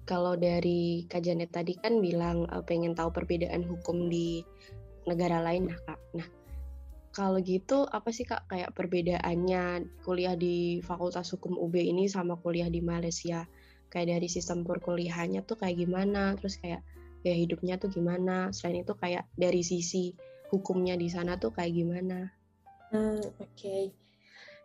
kalau 0.09 0.33
dari 0.33 1.05
Kak 1.05 1.21
Janet 1.21 1.53
tadi 1.53 1.77
kan 1.77 2.01
bilang 2.01 2.49
uh, 2.49 2.65
pengen 2.65 2.97
tahu 2.97 3.13
perbedaan 3.13 3.61
hukum 3.61 4.09
di 4.09 4.41
negara 5.05 5.37
lain 5.37 5.69
nah 5.69 5.79
kak 5.85 6.01
nah 6.17 6.27
kalau 7.09 7.41
gitu 7.41 7.89
apa 7.89 8.13
sih 8.13 8.25
kak 8.25 8.45
kayak 8.49 8.73
perbedaannya 8.77 9.85
kuliah 10.05 10.37
di 10.37 10.79
Fakultas 10.85 11.33
Hukum 11.33 11.57
UB 11.57 11.75
ini 11.81 12.05
sama 12.05 12.37
kuliah 12.37 12.69
di 12.69 12.85
Malaysia? 12.85 13.49
Kayak 13.89 14.21
dari 14.21 14.27
sistem 14.29 14.61
perkuliahannya 14.61 15.41
tuh 15.41 15.57
kayak 15.57 15.83
gimana? 15.83 16.37
Terus 16.37 16.61
kayak 16.61 16.85
ya 17.25 17.33
hidupnya 17.33 17.81
tuh 17.81 17.89
gimana? 17.89 18.53
Selain 18.53 18.85
itu 18.85 18.93
kayak 18.93 19.25
dari 19.33 19.65
sisi 19.65 20.13
hukumnya 20.53 20.93
di 20.93 21.09
sana 21.09 21.41
tuh 21.41 21.49
kayak 21.49 21.73
gimana? 21.73 22.29
Hmm, 22.93 23.19
oke. 23.19 23.57
Okay. 23.57 23.89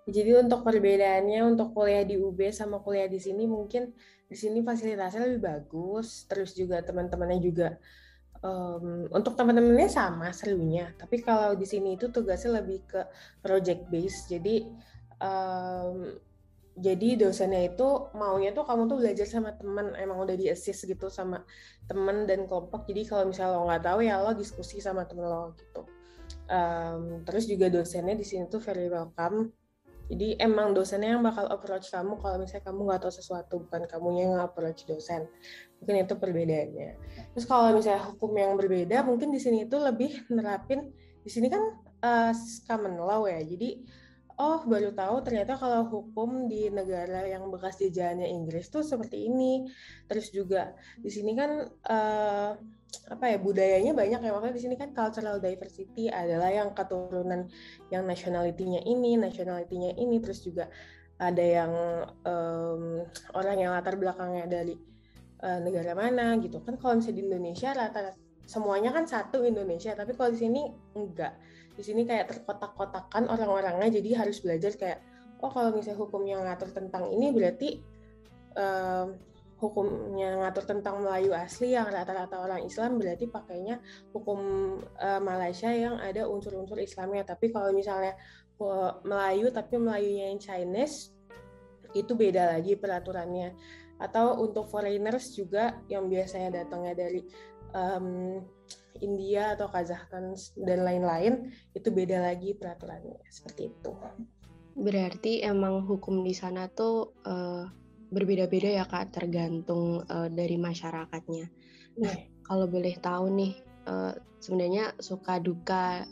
Jadi 0.04 0.36
untuk 0.36 0.60
perbedaannya 0.68 1.40
untuk 1.48 1.72
kuliah 1.72 2.04
di 2.04 2.20
UB 2.20 2.36
sama 2.52 2.84
kuliah 2.84 3.08
di 3.08 3.16
sini 3.16 3.48
mungkin 3.48 3.88
di 4.28 4.36
sini 4.36 4.60
fasilitasnya 4.60 5.24
lebih 5.24 5.40
bagus, 5.40 6.28
terus 6.28 6.52
juga 6.52 6.84
teman-temannya 6.84 7.40
juga 7.40 7.80
um, 8.44 9.08
untuk 9.08 9.32
teman-temannya 9.32 9.88
sama 9.88 10.28
serunya. 10.36 10.92
Tapi 11.00 11.24
kalau 11.24 11.56
di 11.56 11.64
sini 11.64 11.96
itu 11.96 12.12
tugasnya 12.12 12.60
lebih 12.60 12.84
ke 12.84 13.00
project 13.40 13.88
base. 13.88 14.28
Jadi 14.28 14.68
um, 15.24 16.12
jadi 16.74 17.16
dosennya 17.16 17.72
itu 17.72 18.12
maunya 18.12 18.52
tuh 18.52 18.66
kamu 18.68 18.90
tuh 18.90 18.98
belajar 19.00 19.24
sama 19.24 19.56
temen 19.56 19.94
emang 19.96 20.20
udah 20.26 20.36
di 20.36 20.52
assist 20.52 20.84
gitu 20.84 21.08
sama 21.08 21.40
temen 21.88 22.28
dan 22.28 22.44
kelompok. 22.44 22.84
Jadi 22.84 23.08
kalau 23.08 23.24
misalnya 23.32 23.56
lo 23.56 23.64
nggak 23.72 23.84
tahu 23.88 23.98
ya 24.04 24.20
lo 24.20 24.36
diskusi 24.36 24.84
sama 24.84 25.08
temen 25.08 25.24
lo 25.24 25.56
gitu. 25.56 25.88
Um, 26.44 27.24
terus 27.24 27.48
juga 27.48 27.72
dosennya 27.72 28.20
di 28.20 28.26
sini 28.26 28.44
tuh 28.52 28.60
very 28.60 28.92
welcome 28.92 29.63
jadi 30.14 30.38
emang 30.46 30.70
dosennya 30.78 31.18
yang 31.18 31.26
bakal 31.26 31.50
approach 31.50 31.90
kamu 31.90 32.14
kalau 32.22 32.38
misalnya 32.38 32.70
kamu 32.70 32.80
nggak 32.86 33.00
tahu 33.02 33.12
sesuatu 33.18 33.54
bukan 33.66 33.82
kamunya 33.90 34.30
yang 34.30 34.38
approach 34.46 34.86
dosen. 34.86 35.26
Mungkin 35.82 36.06
itu 36.06 36.14
perbedaannya. 36.14 36.90
Terus 37.34 37.46
kalau 37.50 37.74
misalnya 37.74 38.14
hukum 38.14 38.30
yang 38.38 38.54
berbeda 38.54 39.02
mungkin 39.02 39.34
di 39.34 39.42
sini 39.42 39.66
itu 39.66 39.74
lebih 39.74 40.30
nerapin 40.30 40.94
di 41.26 41.30
sini 41.34 41.50
kan 41.50 41.66
uh, 42.06 42.30
common 42.70 42.94
law 42.94 43.26
ya. 43.26 43.42
Jadi 43.42 43.82
oh 44.38 44.62
baru 44.62 44.94
tahu 44.94 45.26
ternyata 45.26 45.58
kalau 45.58 45.82
hukum 45.90 46.46
di 46.46 46.70
negara 46.70 47.26
yang 47.26 47.50
bekas 47.50 47.82
jajahannya 47.82 48.30
Inggris 48.30 48.70
tuh 48.70 48.86
seperti 48.86 49.26
ini. 49.26 49.66
Terus 50.06 50.30
juga 50.30 50.78
di 50.94 51.10
sini 51.10 51.34
kan 51.34 51.50
uh, 51.90 52.54
apa 53.10 53.34
ya 53.34 53.38
budayanya 53.40 53.92
banyak 53.92 54.20
ya. 54.22 54.30
Makanya 54.30 54.54
di 54.54 54.62
sini 54.62 54.74
kan 54.78 54.94
cultural 54.94 55.42
diversity 55.42 56.06
adalah 56.12 56.50
yang 56.50 56.70
keturunan 56.72 57.50
yang 57.90 58.04
nationality-nya 58.06 58.84
ini, 58.86 59.18
nationality-nya 59.18 59.98
ini, 59.98 60.22
terus 60.22 60.44
juga 60.44 60.70
ada 61.18 61.44
yang 61.44 61.72
um, 62.26 63.06
orang 63.38 63.56
yang 63.58 63.70
latar 63.70 63.94
belakangnya 63.94 64.46
dari 64.50 64.74
uh, 65.42 65.58
negara 65.62 65.94
mana 65.94 66.34
gitu. 66.38 66.58
Kan 66.62 66.78
kalau 66.78 66.98
misalnya 66.98 67.18
di 67.18 67.24
Indonesia 67.30 67.68
rata-rata 67.70 68.20
semuanya 68.44 68.92
kan 68.92 69.08
satu 69.08 69.40
Indonesia 69.40 69.96
tapi 69.96 70.12
kalau 70.12 70.30
di 70.32 70.40
sini 70.40 70.62
enggak. 70.94 71.32
Di 71.74 71.82
sini 71.82 72.06
kayak 72.06 72.30
terkotak-kotakan 72.30 73.26
orang-orangnya 73.26 73.98
jadi 73.98 74.22
harus 74.22 74.38
belajar 74.38 74.76
kayak 74.78 75.02
oh 75.42 75.50
kalau 75.50 75.74
misalnya 75.74 75.98
hukum 75.98 76.22
yang 76.22 76.46
ngatur 76.46 76.70
tentang 76.70 77.10
ini 77.10 77.34
berarti 77.34 77.82
um, 78.54 79.18
hukumnya 79.64 80.44
ngatur 80.44 80.68
tentang 80.68 81.00
Melayu 81.00 81.32
asli 81.32 81.72
yang 81.72 81.88
rata-rata 81.88 82.36
orang 82.44 82.62
Islam 82.68 83.00
berarti 83.00 83.24
pakainya 83.24 83.80
hukum 84.12 84.38
uh, 85.00 85.20
Malaysia 85.24 85.72
yang 85.72 85.96
ada 85.96 86.28
unsur-unsur 86.28 86.76
Islamnya. 86.76 87.24
Tapi 87.24 87.48
kalau 87.48 87.72
misalnya 87.72 88.12
uh, 88.60 89.00
Melayu 89.08 89.48
tapi 89.48 89.80
Melayunya 89.80 90.30
yang 90.30 90.40
Chinese 90.40 91.16
itu 91.96 92.12
beda 92.12 92.58
lagi 92.58 92.76
peraturannya. 92.76 93.56
Atau 93.96 94.42
untuk 94.42 94.68
foreigners 94.68 95.32
juga 95.32 95.80
yang 95.88 96.10
biasanya 96.10 96.62
datangnya 96.62 96.94
dari 96.98 97.22
um, 97.72 98.42
India 99.00 99.54
atau 99.58 99.70
Kazakhstan 99.70 100.34
dan 100.60 100.86
lain-lain 100.86 101.50
itu 101.74 101.88
beda 101.90 102.20
lagi 102.22 102.54
peraturannya. 102.54 103.22
Seperti 103.30 103.70
itu. 103.70 103.90
Berarti 104.74 105.46
emang 105.46 105.86
hukum 105.86 106.26
di 106.26 106.34
sana 106.34 106.66
tuh 106.66 107.14
uh, 107.22 107.83
berbeda-beda 108.14 108.70
ya 108.80 108.84
kak, 108.86 109.10
tergantung 109.10 110.06
uh, 110.06 110.30
dari 110.30 110.54
masyarakatnya. 110.54 111.50
Nah, 111.98 112.16
kalau 112.46 112.70
boleh 112.70 112.94
tahu 113.02 113.34
nih, 113.34 113.52
uh, 113.90 114.14
sebenarnya 114.38 114.94
suka 115.02 115.42
duka 115.42 116.06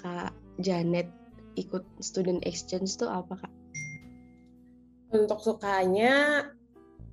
kak 0.00 0.32
Janet 0.56 1.12
ikut 1.60 1.84
student 2.00 2.40
exchange 2.48 2.96
tuh 2.96 3.12
apa 3.12 3.36
kak? 3.36 3.52
Untuk 5.12 5.44
sukanya 5.44 6.44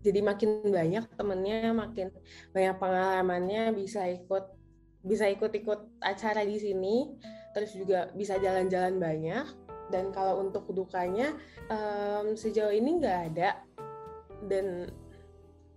jadi 0.03 0.19
makin 0.19 0.67
banyak 0.67 1.07
temennya, 1.15 1.71
makin 1.71 2.11
banyak 2.51 2.75
pengalamannya, 2.75 3.71
bisa 3.71 4.03
ikut 4.07 4.51
bisa 5.03 5.27
ikut-ikut 5.31 5.99
acara 6.03 6.47
di 6.47 6.59
sini, 6.59 7.15
terus 7.55 7.75
juga 7.75 8.11
bisa 8.15 8.39
jalan-jalan 8.39 8.99
banyak. 8.99 9.45
Dan 9.91 10.11
kalau 10.15 10.43
untuk 10.43 10.67
dukanya 10.71 11.35
um, 11.71 12.35
sejauh 12.35 12.71
ini 12.71 12.99
nggak 12.99 13.19
ada, 13.35 13.63
dan 14.49 14.91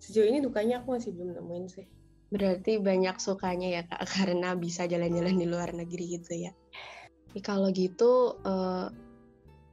sejauh 0.02 0.29
ini 0.29 0.44
dukanya 0.44 0.83
aku 0.83 0.96
masih 0.96 1.12
belum 1.14 1.37
nemuin 1.38 1.66
sih. 1.70 1.87
Berarti 2.31 2.83
banyak 2.83 3.16
sukanya 3.22 3.68
ya 3.81 3.83
kak, 3.87 4.02
karena 4.16 4.55
bisa 4.59 4.85
jalan-jalan 4.85 5.37
di 5.38 5.46
luar 5.46 5.70
negeri 5.72 6.18
gitu 6.20 6.50
ya. 6.50 6.52
Ini 7.33 7.40
kalau 7.44 7.68
gitu, 7.70 8.40
uh, 8.44 8.88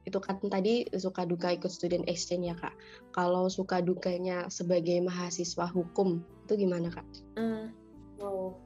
itu 0.04 0.20
kan 0.20 0.36
tadi 0.52 0.84
suka 1.00 1.24
duka 1.24 1.56
ikut 1.56 1.72
student 1.72 2.06
exchange 2.12 2.52
ya 2.52 2.56
kak. 2.60 2.76
Kalau 3.16 3.48
suka 3.48 3.80
dukanya 3.80 4.52
sebagai 4.52 5.00
mahasiswa 5.00 5.66
hukum 5.72 6.20
itu 6.44 6.54
gimana 6.68 6.92
kak? 6.92 7.08
Hmm. 7.40 7.72
Oh 8.20 8.60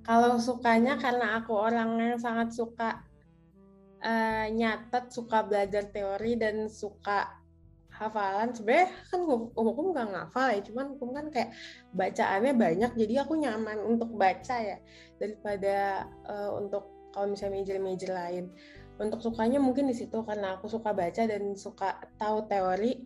kalau 0.00 0.40
sukanya 0.40 0.96
karena 0.96 1.38
aku 1.38 1.52
orang 1.52 2.00
yang 2.00 2.18
sangat 2.18 2.56
suka 2.56 3.04
uh, 4.00 4.46
nyatet, 4.48 5.12
suka 5.12 5.44
belajar 5.44 5.92
teori 5.92 6.40
dan 6.40 6.66
suka 6.72 7.30
hafalan. 8.00 8.56
Sebenarnya 8.56 8.88
kan 9.12 9.20
hukum 9.52 9.92
nggak 9.92 10.08
ngafal 10.08 10.48
ya, 10.56 10.60
cuman 10.64 10.84
hukum 10.96 11.08
kan 11.12 11.26
kayak 11.28 11.52
bacaannya 11.92 12.52
banyak, 12.56 12.90
jadi 12.96 13.14
aku 13.28 13.36
nyaman 13.36 13.78
untuk 13.84 14.10
baca 14.16 14.56
ya 14.56 14.80
daripada 15.20 16.08
uh, 16.24 16.56
untuk 16.56 16.88
kalau 17.12 17.28
misalnya 17.28 17.60
major-major 17.60 18.10
lain. 18.16 18.44
Untuk 19.00 19.20
sukanya 19.24 19.60
mungkin 19.60 19.88
di 19.88 19.96
situ 19.96 20.24
karena 20.24 20.56
aku 20.60 20.68
suka 20.68 20.92
baca 20.92 21.24
dan 21.24 21.56
suka 21.56 22.00
tahu 22.20 22.44
teori 22.48 23.00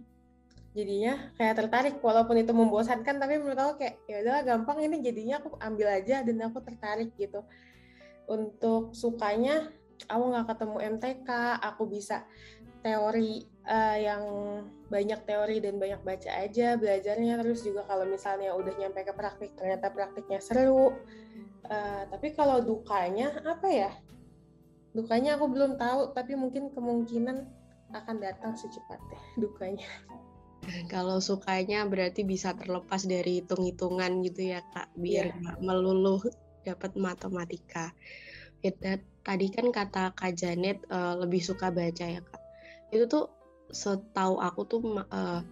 jadinya 0.75 1.31
kayak 1.39 1.55
tertarik 1.55 1.95
walaupun 2.03 2.35
itu 2.35 2.51
membosankan 2.51 3.23
tapi 3.23 3.39
menurut 3.39 3.55
aku 3.63 3.73
kayak 3.79 4.03
ya 4.11 4.27
udahlah 4.27 4.43
gampang 4.43 4.83
ini 4.83 4.99
jadinya 5.07 5.39
aku 5.39 5.55
ambil 5.63 5.87
aja 5.87 6.27
dan 6.27 6.35
aku 6.43 6.59
tertarik 6.67 7.15
gitu 7.15 7.47
untuk 8.27 8.91
sukanya 8.91 9.71
aku 10.11 10.25
nggak 10.35 10.47
ketemu 10.51 10.77
MTK 10.99 11.31
aku 11.63 11.83
bisa 11.87 12.27
teori 12.85 13.49
uh, 13.65 13.97
yang 13.97 14.23
banyak 14.93 15.21
teori 15.25 15.59
dan 15.65 15.81
banyak 15.81 16.01
baca 16.05 16.31
aja 16.45 16.77
belajarnya 16.77 17.41
terus 17.41 17.65
juga 17.65 17.89
kalau 17.89 18.05
misalnya 18.05 18.53
udah 18.53 18.77
nyampe 18.77 19.01
ke 19.03 19.13
praktik 19.17 19.57
ternyata 19.57 19.89
praktiknya 19.89 20.39
seru 20.45 20.93
uh, 21.67 22.03
tapi 22.13 22.37
kalau 22.37 22.61
dukanya 22.61 23.33
apa 23.43 23.69
ya 23.73 23.91
dukanya 24.93 25.41
aku 25.41 25.49
belum 25.51 25.81
tahu 25.81 26.13
tapi 26.13 26.37
mungkin 26.37 26.71
kemungkinan 26.71 27.49
akan 27.97 28.17
datang 28.21 28.53
secepatnya 28.55 29.19
dukanya 29.43 29.89
kalau 30.89 31.21
sukanya 31.21 31.85
berarti 31.85 32.25
bisa 32.25 32.57
terlepas 32.57 33.05
dari 33.05 33.45
hitung-hitungan 33.45 34.25
gitu 34.25 34.57
ya 34.57 34.65
kak, 34.73 34.89
biar 34.97 35.37
yeah. 35.37 35.57
melulu 35.61 36.25
dapat 36.65 36.97
matematika. 36.97 37.93
Kita, 38.65 38.97
tadi 39.21 39.53
kan 39.53 39.69
kata 39.69 40.17
kak 40.17 40.33
Janet 40.33 40.81
uh, 40.89 41.21
lebih 41.21 41.45
suka 41.45 41.69
baca 41.69 42.09
ya 42.09 42.25
kak. 42.25 42.44
Itu 42.95 43.11
tuh 43.11 43.25
setahu 43.75 44.39
aku 44.39 44.61
tuh 44.71 44.81
uh, 45.11 45.43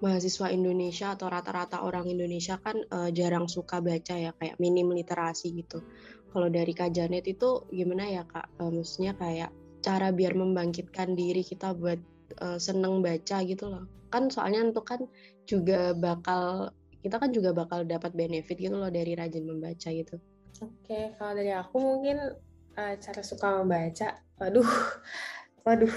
mahasiswa 0.00 0.48
Indonesia 0.48 1.12
atau 1.12 1.28
rata-rata 1.28 1.84
orang 1.84 2.08
Indonesia 2.08 2.56
kan 2.56 2.80
uh, 2.88 3.12
jarang 3.12 3.44
suka 3.44 3.84
baca 3.84 4.16
ya 4.16 4.32
kayak 4.40 4.56
minim 4.56 4.88
literasi 4.88 5.52
gitu. 5.52 5.84
Kalau 6.30 6.48
dari 6.48 6.72
Kak 6.72 6.96
Janet 6.96 7.28
itu 7.28 7.68
gimana 7.68 8.08
ya 8.08 8.24
Kak? 8.24 8.56
Uh, 8.56 8.72
maksudnya 8.72 9.12
kayak 9.12 9.52
cara 9.84 10.08
biar 10.08 10.32
membangkitkan 10.32 11.12
diri 11.12 11.44
kita 11.44 11.76
buat 11.76 12.00
uh, 12.40 12.56
seneng 12.56 13.04
baca 13.04 13.44
gitu 13.44 13.68
loh 13.68 13.84
kan 14.10 14.26
soalnya 14.28 14.66
untuk 14.66 14.84
kan 14.84 15.06
juga 15.46 15.94
bakal 15.94 16.74
kita 17.00 17.16
kan 17.16 17.30
juga 17.32 17.56
bakal 17.56 17.86
dapat 17.86 18.12
benefit 18.12 18.60
gitu 18.60 18.76
loh 18.76 18.92
dari 18.92 19.16
rajin 19.16 19.48
membaca 19.48 19.88
gitu. 19.88 20.20
Oke, 20.60 21.16
kalau 21.16 21.32
dari 21.32 21.54
aku 21.56 21.80
mungkin 21.80 22.36
uh, 22.76 22.94
cara 23.00 23.22
suka 23.24 23.64
membaca, 23.64 24.20
waduh, 24.36 24.68
waduh, 25.64 25.94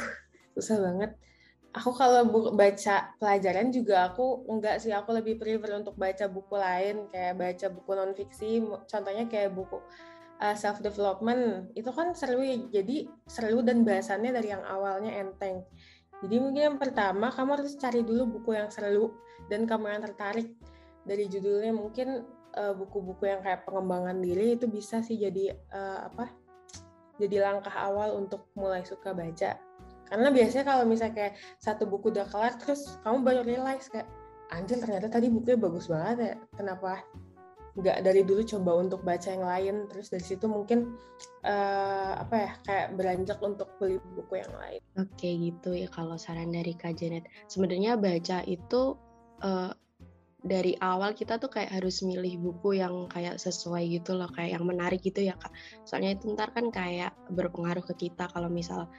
susah 0.56 0.78
banget. 0.80 1.12
Aku 1.74 1.90
kalau 1.98 2.30
baca 2.54 3.18
pelajaran 3.18 3.74
juga 3.74 4.14
aku 4.14 4.46
enggak 4.46 4.78
sih, 4.78 4.94
aku 4.94 5.10
lebih 5.18 5.42
prefer 5.42 5.74
untuk 5.74 5.98
baca 5.98 6.30
buku 6.30 6.54
lain, 6.54 7.10
kayak 7.10 7.34
baca 7.34 7.68
buku 7.74 7.92
non 7.98 8.14
fiksi, 8.14 8.62
contohnya 8.86 9.26
kayak 9.26 9.58
buku 9.58 9.82
uh, 10.38 10.54
eh, 10.54 10.56
self 10.56 10.86
development, 10.86 11.74
itu 11.74 11.90
kan 11.90 12.14
seru 12.14 12.46
ya, 12.46 12.62
jadi 12.70 13.10
seru 13.26 13.66
dan 13.66 13.82
bahasannya 13.82 14.30
dari 14.30 14.54
yang 14.54 14.62
awalnya 14.70 15.18
enteng 15.18 15.66
jadi 16.24 16.40
mungkin 16.40 16.62
yang 16.72 16.80
pertama 16.80 17.28
kamu 17.36 17.60
harus 17.60 17.76
cari 17.76 18.00
dulu 18.00 18.40
buku 18.40 18.56
yang 18.56 18.72
seru 18.72 19.12
dan 19.52 19.68
kamu 19.68 19.92
yang 19.92 20.02
tertarik 20.08 20.56
dari 21.04 21.28
judulnya 21.28 21.76
mungkin 21.76 22.24
eh, 22.56 22.72
buku-buku 22.72 23.28
yang 23.28 23.44
kayak 23.44 23.68
pengembangan 23.68 24.24
diri 24.24 24.56
itu 24.56 24.72
bisa 24.72 25.04
sih 25.04 25.20
jadi 25.20 25.52
uh, 25.76 26.08
apa? 26.08 26.32
Jadi 27.20 27.44
langkah 27.44 27.76
awal 27.76 28.16
untuk 28.16 28.48
mulai 28.56 28.88
suka 28.88 29.12
baca. 29.12 29.60
Karena 30.08 30.30
biasanya 30.30 30.66
kalau 30.68 30.84
misalnya 30.88 31.16
kayak 31.16 31.34
satu 31.58 31.88
buku 31.90 32.14
udah 32.14 32.28
kelar 32.30 32.54
terus 32.60 33.00
kamu 33.02 33.18
baru 33.24 33.42
realize 33.46 33.88
kayak 33.90 34.08
anjir 34.54 34.78
ternyata 34.78 35.10
tadi 35.10 35.28
bukunya 35.32 35.58
bagus 35.58 35.90
banget 35.90 36.18
ya. 36.20 36.34
Kenapa 36.56 37.02
nggak 37.74 38.06
dari 38.06 38.22
dulu 38.22 38.46
coba 38.46 38.72
untuk 38.78 39.02
baca 39.02 39.34
yang 39.34 39.46
lain 39.50 39.76
terus 39.90 40.14
dari 40.14 40.22
situ 40.22 40.46
mungkin 40.46 40.94
uh, 41.42 42.22
apa 42.22 42.36
ya 42.38 42.52
kayak 42.70 42.88
beranjak 42.94 43.40
untuk 43.42 43.70
beli 43.82 43.98
buku 44.14 44.46
yang 44.46 44.54
lain. 44.54 44.82
Oke 45.02 45.30
gitu 45.30 45.74
ya 45.74 45.90
kalau 45.90 46.14
saran 46.14 46.54
dari 46.54 46.78
Kak 46.78 47.02
Janet. 47.02 47.26
Sebenarnya 47.50 47.98
baca 47.98 48.46
itu 48.46 48.94
uh, 49.42 49.74
dari 50.44 50.76
awal 50.84 51.16
kita 51.16 51.40
tuh 51.40 51.48
kayak 51.48 51.72
harus 51.72 52.04
milih 52.04 52.36
buku 52.38 52.78
yang 52.84 53.08
kayak 53.08 53.40
sesuai 53.40 53.88
gitu 53.90 54.20
loh 54.20 54.28
kayak 54.28 54.60
yang 54.60 54.68
menarik 54.68 55.02
gitu 55.02 55.24
ya 55.24 55.34
Kak. 55.40 55.56
Soalnya 55.88 56.20
itu 56.20 56.30
ntar 56.36 56.52
kan 56.52 56.70
kayak 56.70 57.16
berpengaruh 57.32 57.82
ke 57.90 58.06
kita 58.06 58.28
kalau 58.30 58.52
misal 58.52 58.92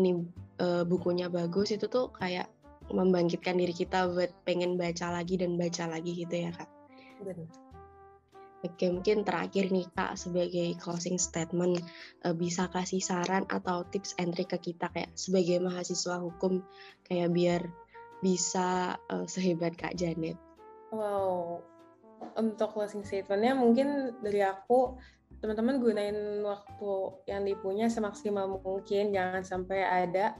ini 0.00 0.24
uh, 0.58 0.82
bukunya 0.88 1.28
bagus 1.28 1.76
itu 1.76 1.86
tuh 1.86 2.08
kayak 2.16 2.48
membangkitkan 2.90 3.54
diri 3.54 3.70
kita 3.70 4.10
buat 4.10 4.32
pengen 4.42 4.74
baca 4.74 5.14
lagi 5.14 5.38
dan 5.38 5.54
baca 5.54 5.86
lagi 5.86 6.26
gitu 6.26 6.34
ya 6.34 6.50
kak. 6.50 6.68
Benar. 7.22 7.70
Oke, 8.60 8.92
mungkin 8.92 9.24
terakhir 9.24 9.72
nih 9.72 9.88
Kak, 9.96 10.20
sebagai 10.20 10.76
closing 10.76 11.16
statement, 11.16 11.80
uh, 12.28 12.36
bisa 12.36 12.68
kasih 12.68 13.00
saran 13.00 13.48
atau 13.48 13.88
tips 13.88 14.12
and 14.20 14.36
trick 14.36 14.52
ke 14.52 14.60
kita 14.60 14.92
kayak 14.92 15.08
sebagai 15.16 15.64
mahasiswa 15.64 16.20
hukum, 16.20 16.60
kayak 17.08 17.32
biar 17.32 17.62
bisa 18.20 19.00
uh, 19.08 19.24
sehebat 19.24 19.80
Kak 19.80 19.96
Janet? 19.96 20.36
Wow, 20.92 21.64
untuk 22.36 22.76
closing 22.76 23.00
statementnya 23.00 23.56
mungkin 23.56 24.20
dari 24.20 24.44
aku, 24.44 25.00
teman-teman 25.40 25.80
gunain 25.80 26.16
waktu 26.44 26.92
yang 27.26 27.42
dipunya 27.48 27.88
semaksimal 27.88 28.60
mungkin, 28.60 29.10
jangan 29.10 29.42
sampai 29.42 29.80
ada 29.82 30.36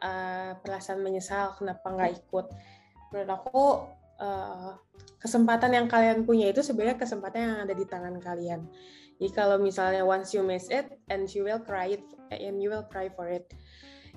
uh, 0.00 0.56
perasaan 0.64 1.04
menyesal 1.04 1.52
kenapa 1.54 1.84
nggak 1.92 2.12
ikut. 2.24 2.46
Menurut 3.12 3.30
aku, 3.30 3.64
uh, 4.18 4.72
kesempatan 5.20 5.76
yang 5.76 5.86
kalian 5.86 6.24
punya 6.24 6.48
itu 6.48 6.64
sebenarnya 6.64 6.96
kesempatan 6.96 7.40
yang 7.44 7.58
ada 7.68 7.74
di 7.76 7.84
tangan 7.84 8.16
kalian. 8.18 8.64
Jadi 9.18 9.30
kalau 9.34 9.58
misalnya 9.58 10.06
once 10.06 10.32
you 10.32 10.40
miss 10.46 10.70
it 10.70 10.86
and 11.10 11.26
you 11.34 11.42
will 11.42 11.60
cry 11.60 11.98
it 11.98 12.04
and 12.30 12.62
you 12.62 12.70
will 12.70 12.86
cry 12.86 13.10
for 13.12 13.26
it. 13.26 13.50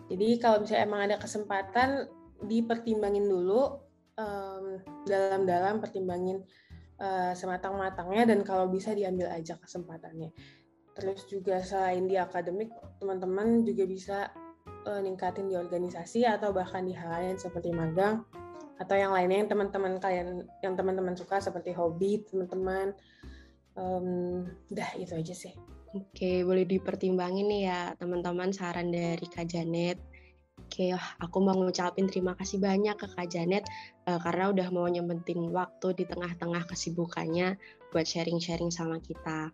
Jadi 0.08 0.38
kalau 0.38 0.62
misalnya 0.62 0.84
emang 0.86 1.02
ada 1.10 1.16
kesempatan 1.18 2.06
dipertimbangin 2.46 3.26
dulu 3.26 3.82
dalam 4.22 4.86
dalam-dalam 5.08 5.82
pertimbangin 5.82 6.46
uh, 7.02 7.34
sematang-matangnya 7.34 8.30
dan 8.30 8.46
kalau 8.46 8.70
bisa 8.70 8.94
diambil 8.94 9.34
aja 9.34 9.58
kesempatannya. 9.58 10.30
Terus 10.94 11.26
juga 11.26 11.64
selain 11.66 12.06
di 12.06 12.20
akademik, 12.20 12.70
teman-teman 13.02 13.66
juga 13.66 13.84
bisa 13.90 14.18
uh, 14.86 15.02
ningkatin 15.02 15.50
di 15.50 15.58
organisasi 15.58 16.30
atau 16.30 16.54
bahkan 16.54 16.86
di 16.86 16.94
hal 16.94 17.10
lain 17.10 17.38
seperti 17.42 17.74
magang 17.74 18.22
atau 18.82 18.98
yang 18.98 19.14
lainnya 19.14 19.46
yang 19.46 19.50
teman-teman 19.50 20.02
kalian 20.02 20.42
yang 20.66 20.74
teman-teman 20.74 21.14
suka 21.14 21.38
seperti 21.38 21.70
hobi 21.70 22.26
teman-teman 22.26 22.98
um, 23.78 24.42
dah 24.74 24.90
itu 24.98 25.14
aja 25.14 25.38
sih 25.38 25.54
Oke, 25.92 26.48
boleh 26.48 26.64
dipertimbangin 26.64 27.52
nih 27.52 27.62
ya 27.68 27.82
teman-teman 28.00 28.56
saran 28.56 28.96
dari 28.96 29.28
Kak 29.28 29.44
Janet. 29.44 30.00
Oke, 30.82 30.98
aku 30.98 31.46
mau 31.46 31.54
ngucapin 31.54 32.10
terima 32.10 32.34
kasih 32.34 32.58
banyak 32.58 32.98
ke 32.98 33.06
Kak 33.14 33.30
Janet 33.30 33.70
uh, 34.10 34.18
karena 34.18 34.50
udah 34.50 34.68
mau 34.74 34.90
nyempetin 34.90 35.54
waktu 35.54 35.94
di 35.94 36.10
tengah-tengah 36.10 36.66
kesibukannya 36.66 37.54
buat 37.94 38.02
sharing-sharing 38.02 38.74
sama 38.74 38.98
kita. 38.98 39.54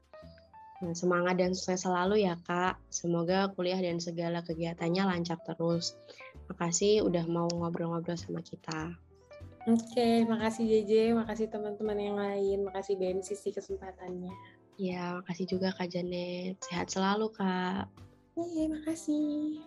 Nah, 0.79 0.95
semangat 0.95 1.35
dan 1.35 1.51
sukses 1.51 1.83
selalu 1.83 2.23
ya 2.23 2.39
Kak. 2.47 2.79
Semoga 2.87 3.51
kuliah 3.59 3.75
dan 3.75 3.99
segala 3.99 4.39
kegiatannya 4.39 5.03
lancar 5.03 5.35
terus. 5.43 5.99
Makasih 6.47 7.03
udah 7.03 7.27
mau 7.27 7.51
ngobrol-ngobrol 7.51 8.15
sama 8.15 8.39
kita. 8.39 8.95
Oke, 9.67 10.23
makasih 10.31 10.63
JJ, 10.63 11.11
makasih 11.11 11.51
teman-teman 11.51 11.99
yang 11.99 12.15
lain, 12.15 12.63
makasih 12.63 12.95
BMCC 12.95 13.51
kesempatannya. 13.51 14.31
Ya, 14.79 15.19
makasih 15.19 15.43
juga 15.43 15.75
Kak 15.75 15.91
Janet. 15.91 16.55
Sehat 16.63 16.87
selalu, 16.87 17.35
Kak. 17.35 17.91
Iya, 18.39 18.71
makasih. 18.71 19.59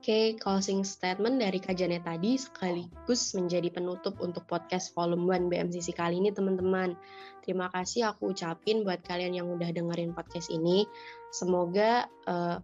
Oke, 0.00 0.32
closing 0.40 0.80
statement 0.80 1.44
dari 1.44 1.60
Janet 1.60 2.08
tadi 2.08 2.40
sekaligus 2.40 3.36
menjadi 3.36 3.68
penutup 3.68 4.16
untuk 4.24 4.48
podcast 4.48 4.96
volume 4.96 5.28
1 5.28 5.52
BMCC 5.52 5.92
kali 5.92 6.24
ini, 6.24 6.32
teman-teman. 6.32 6.96
Terima 7.44 7.68
kasih 7.68 8.08
aku 8.08 8.32
ucapin 8.32 8.80
buat 8.80 9.04
kalian 9.04 9.36
yang 9.36 9.52
udah 9.52 9.68
dengerin 9.68 10.16
podcast 10.16 10.48
ini. 10.48 10.88
Semoga 11.36 12.08
uh, 12.24 12.56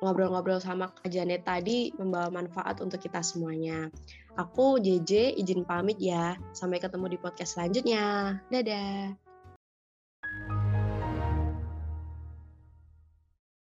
ngobrol-ngobrol 0.00 0.56
sama 0.56 0.88
Kak 1.04 1.12
Janet 1.12 1.44
tadi 1.44 1.92
membawa 2.00 2.32
manfaat 2.32 2.80
untuk 2.80 3.04
kita 3.04 3.20
semuanya. 3.20 3.92
Aku 4.40 4.80
JJ 4.80 5.36
izin 5.36 5.68
pamit 5.68 6.00
ya. 6.00 6.40
Sampai 6.56 6.80
ketemu 6.80 7.12
di 7.12 7.18
podcast 7.20 7.60
selanjutnya. 7.60 8.40
Dadah. 8.48 9.21